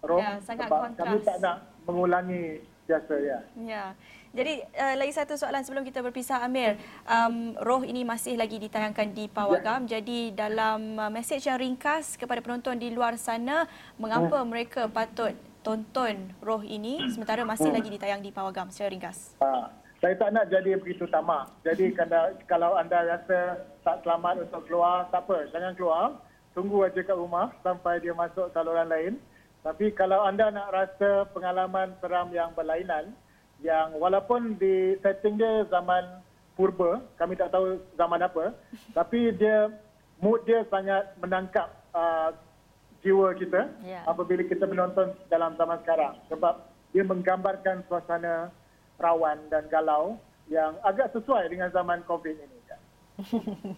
roh 0.02 0.18
ya, 0.18 0.42
sangat 0.42 0.66
sebab 0.66 0.80
kontras. 0.90 0.98
kami 0.98 1.18
tak 1.22 1.38
nak 1.40 1.58
mengulangi 1.88 2.64
biasa 2.84 3.14
ya. 3.20 3.40
Ya. 3.64 3.86
Jadi 4.34 4.66
uh, 4.66 4.96
lagi 4.98 5.14
satu 5.14 5.38
soalan 5.38 5.62
sebelum 5.62 5.86
kita 5.86 6.02
berpisah 6.02 6.42
Amir. 6.42 6.82
Um, 7.06 7.54
roh 7.62 7.86
ini 7.86 8.02
masih 8.02 8.34
lagi 8.34 8.58
ditayangkan 8.58 9.14
di 9.14 9.30
Pawagam. 9.30 9.86
Ya. 9.86 10.00
Jadi 10.00 10.34
dalam 10.34 10.98
uh, 10.98 11.12
mesej 11.14 11.46
yang 11.46 11.62
ringkas 11.62 12.18
kepada 12.18 12.42
penonton 12.42 12.82
di 12.82 12.90
luar 12.90 13.14
sana, 13.22 13.70
mengapa 14.02 14.42
hmm. 14.42 14.48
mereka 14.50 14.82
patut 14.90 15.38
tonton 15.64 16.34
roh 16.44 16.60
ini 16.60 17.00
sementara 17.14 17.48
masih 17.48 17.72
hmm. 17.72 17.78
lagi 17.78 17.90
ditayang 17.94 18.22
di 18.26 18.34
Pawagam 18.34 18.68
secara 18.74 18.92
ringkas? 18.92 19.38
Ha. 19.40 19.70
Saya 20.04 20.20
tak 20.20 20.36
nak 20.36 20.52
jadi 20.52 20.76
begitu 20.76 21.08
tamak. 21.08 21.48
Jadi 21.64 21.96
kalau 22.44 22.76
anda 22.76 23.08
rasa 23.08 23.64
tak 23.88 24.04
selamat 24.04 24.44
untuk 24.50 24.68
keluar, 24.68 25.08
tak 25.08 25.24
apa. 25.24 25.48
Jangan 25.56 25.72
keluar. 25.80 26.20
Tunggu 26.52 26.84
aja 26.84 27.00
kat 27.00 27.16
rumah 27.16 27.56
sampai 27.64 28.04
dia 28.04 28.12
masuk 28.12 28.52
saluran 28.52 28.92
lain. 28.92 29.16
Tapi 29.64 29.96
kalau 29.96 30.28
anda 30.28 30.52
nak 30.52 30.76
rasa 30.76 31.24
pengalaman 31.32 31.96
seram 32.04 32.28
yang 32.36 32.52
berlainan, 32.52 33.16
yang 33.64 33.96
walaupun 33.96 34.60
di 34.60 35.00
setting 35.00 35.40
dia 35.40 35.64
zaman 35.72 36.20
purba, 36.60 37.00
kami 37.16 37.40
tak 37.40 37.56
tahu 37.56 37.80
zaman 37.96 38.20
apa, 38.20 38.52
tapi 38.98 39.32
dia 39.40 39.72
mood 40.20 40.44
dia 40.44 40.68
sangat 40.68 41.16
menangkap 41.24 41.72
uh, 41.96 42.36
jiwa 43.04 43.36
kita 43.36 43.72
yeah. 43.88 44.04
apabila 44.04 44.44
kita 44.44 44.68
menonton 44.68 45.16
dalam 45.32 45.56
zaman 45.56 45.80
sekarang. 45.84 46.20
Sebab 46.28 46.56
dia 46.92 47.04
menggambarkan 47.08 47.88
suasana 47.88 48.52
rawan 49.00 49.40
dan 49.48 49.64
galau 49.72 50.20
yang 50.52 50.76
agak 50.84 51.08
sesuai 51.16 51.48
dengan 51.48 51.72
zaman 51.72 52.04
COVID 52.04 52.36
ini. 52.36 52.60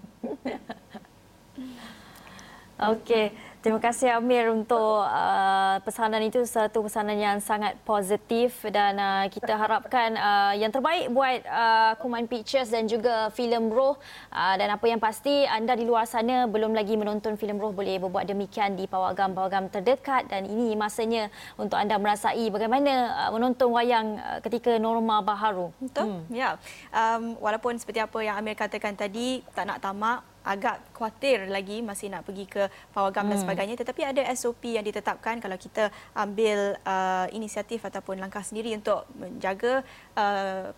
Okey, 2.75 3.31
terima 3.65 3.81
kasih 3.81 4.13
Amir 4.13 4.53
untuk 4.53 5.01
uh, 5.01 5.81
pesanan 5.81 6.21
itu 6.21 6.45
satu 6.45 6.85
pesanan 6.85 7.17
yang 7.17 7.41
sangat 7.41 7.73
positif 7.81 8.61
dan 8.69 8.93
uh, 8.93 9.25
kita 9.25 9.57
harapkan 9.57 10.13
uh, 10.13 10.53
yang 10.53 10.69
terbaik 10.69 11.09
buat 11.09 11.41
uh, 11.49 11.97
Kuman 11.97 12.29
Pictures 12.29 12.69
dan 12.69 12.85
juga 12.85 13.33
filem 13.33 13.73
Roh 13.73 13.97
uh, 14.29 14.55
dan 14.61 14.69
apa 14.69 14.85
yang 14.85 15.01
pasti 15.01 15.49
anda 15.49 15.73
di 15.73 15.81
luar 15.81 16.05
sana 16.05 16.45
belum 16.45 16.77
lagi 16.77 16.93
menonton 16.93 17.41
filem 17.41 17.57
Roh 17.57 17.73
boleh 17.73 17.97
berbuat 18.05 18.29
demikian 18.29 18.77
di 18.77 18.85
pawagam-pawagam 18.85 19.73
terdekat 19.73 20.29
dan 20.29 20.45
ini 20.45 20.77
masanya 20.77 21.33
untuk 21.57 21.81
anda 21.81 21.97
merasai 21.97 22.53
bagaimana 22.53 23.17
uh, 23.25 23.29
menonton 23.33 23.73
wayang 23.73 24.21
uh, 24.21 24.45
ketika 24.45 24.77
norma 24.77 25.25
baharu. 25.25 25.73
Betul. 25.81 26.05
Hmm. 26.05 26.21
Ya. 26.29 26.61
Um, 26.93 27.33
walaupun 27.41 27.81
seperti 27.81 27.97
apa 27.97 28.21
yang 28.21 28.37
Amir 28.37 28.53
katakan 28.53 28.93
tadi 28.93 29.41
tak 29.57 29.65
nak 29.65 29.81
tamak 29.81 30.34
agak 30.45 30.79
khawatir 30.93 31.49
lagi 31.49 31.81
masih 31.81 32.13
nak 32.13 32.23
pergi 32.23 32.45
ke 32.45 32.69
pawagam 32.93 33.25
hmm. 33.25 33.31
dan 33.33 33.37
sebagainya 33.41 33.75
tetapi 33.81 34.01
ada 34.05 34.21
SOP 34.37 34.77
yang 34.77 34.85
ditetapkan 34.85 35.41
kalau 35.41 35.57
kita 35.57 35.89
ambil 36.13 36.77
uh, 36.85 37.27
inisiatif 37.33 37.81
ataupun 37.81 38.21
langkah 38.21 38.45
sendiri 38.45 38.71
untuk 38.77 39.03
menjaga 39.17 39.81
uh, 40.13 40.69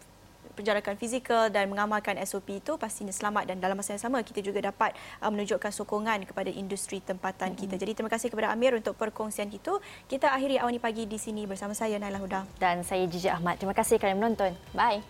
penjarakan 0.58 0.98
fizikal 0.98 1.54
dan 1.54 1.70
mengamalkan 1.70 2.18
SOP 2.26 2.58
itu 2.58 2.82
pastinya 2.82 3.14
selamat 3.14 3.54
dan 3.54 3.62
dalam 3.62 3.78
masa 3.78 3.94
yang 3.94 4.02
sama 4.02 4.26
kita 4.26 4.42
juga 4.42 4.66
dapat 4.66 4.98
uh, 5.22 5.30
menunjukkan 5.30 5.70
sokongan 5.70 6.26
kepada 6.26 6.50
industri 6.50 6.98
tempatan 7.06 7.54
hmm. 7.54 7.60
kita. 7.62 7.76
Jadi 7.78 7.92
terima 8.02 8.10
kasih 8.10 8.34
kepada 8.34 8.50
Amir 8.50 8.74
untuk 8.74 8.98
perkongsian 8.98 9.54
itu. 9.54 9.78
Kita 10.10 10.34
akhiri 10.34 10.58
awal 10.58 10.74
ini 10.74 10.82
pagi 10.82 11.06
di 11.06 11.22
sini 11.22 11.46
bersama 11.46 11.78
saya 11.78 12.02
Naila 12.02 12.18
Huda 12.18 12.42
dan 12.58 12.82
saya 12.82 13.06
Jiji 13.06 13.30
Ahmad. 13.30 13.62
Terima 13.62 13.78
kasih 13.78 14.02
kerana 14.02 14.18
menonton. 14.18 14.58
Bye. 14.74 15.06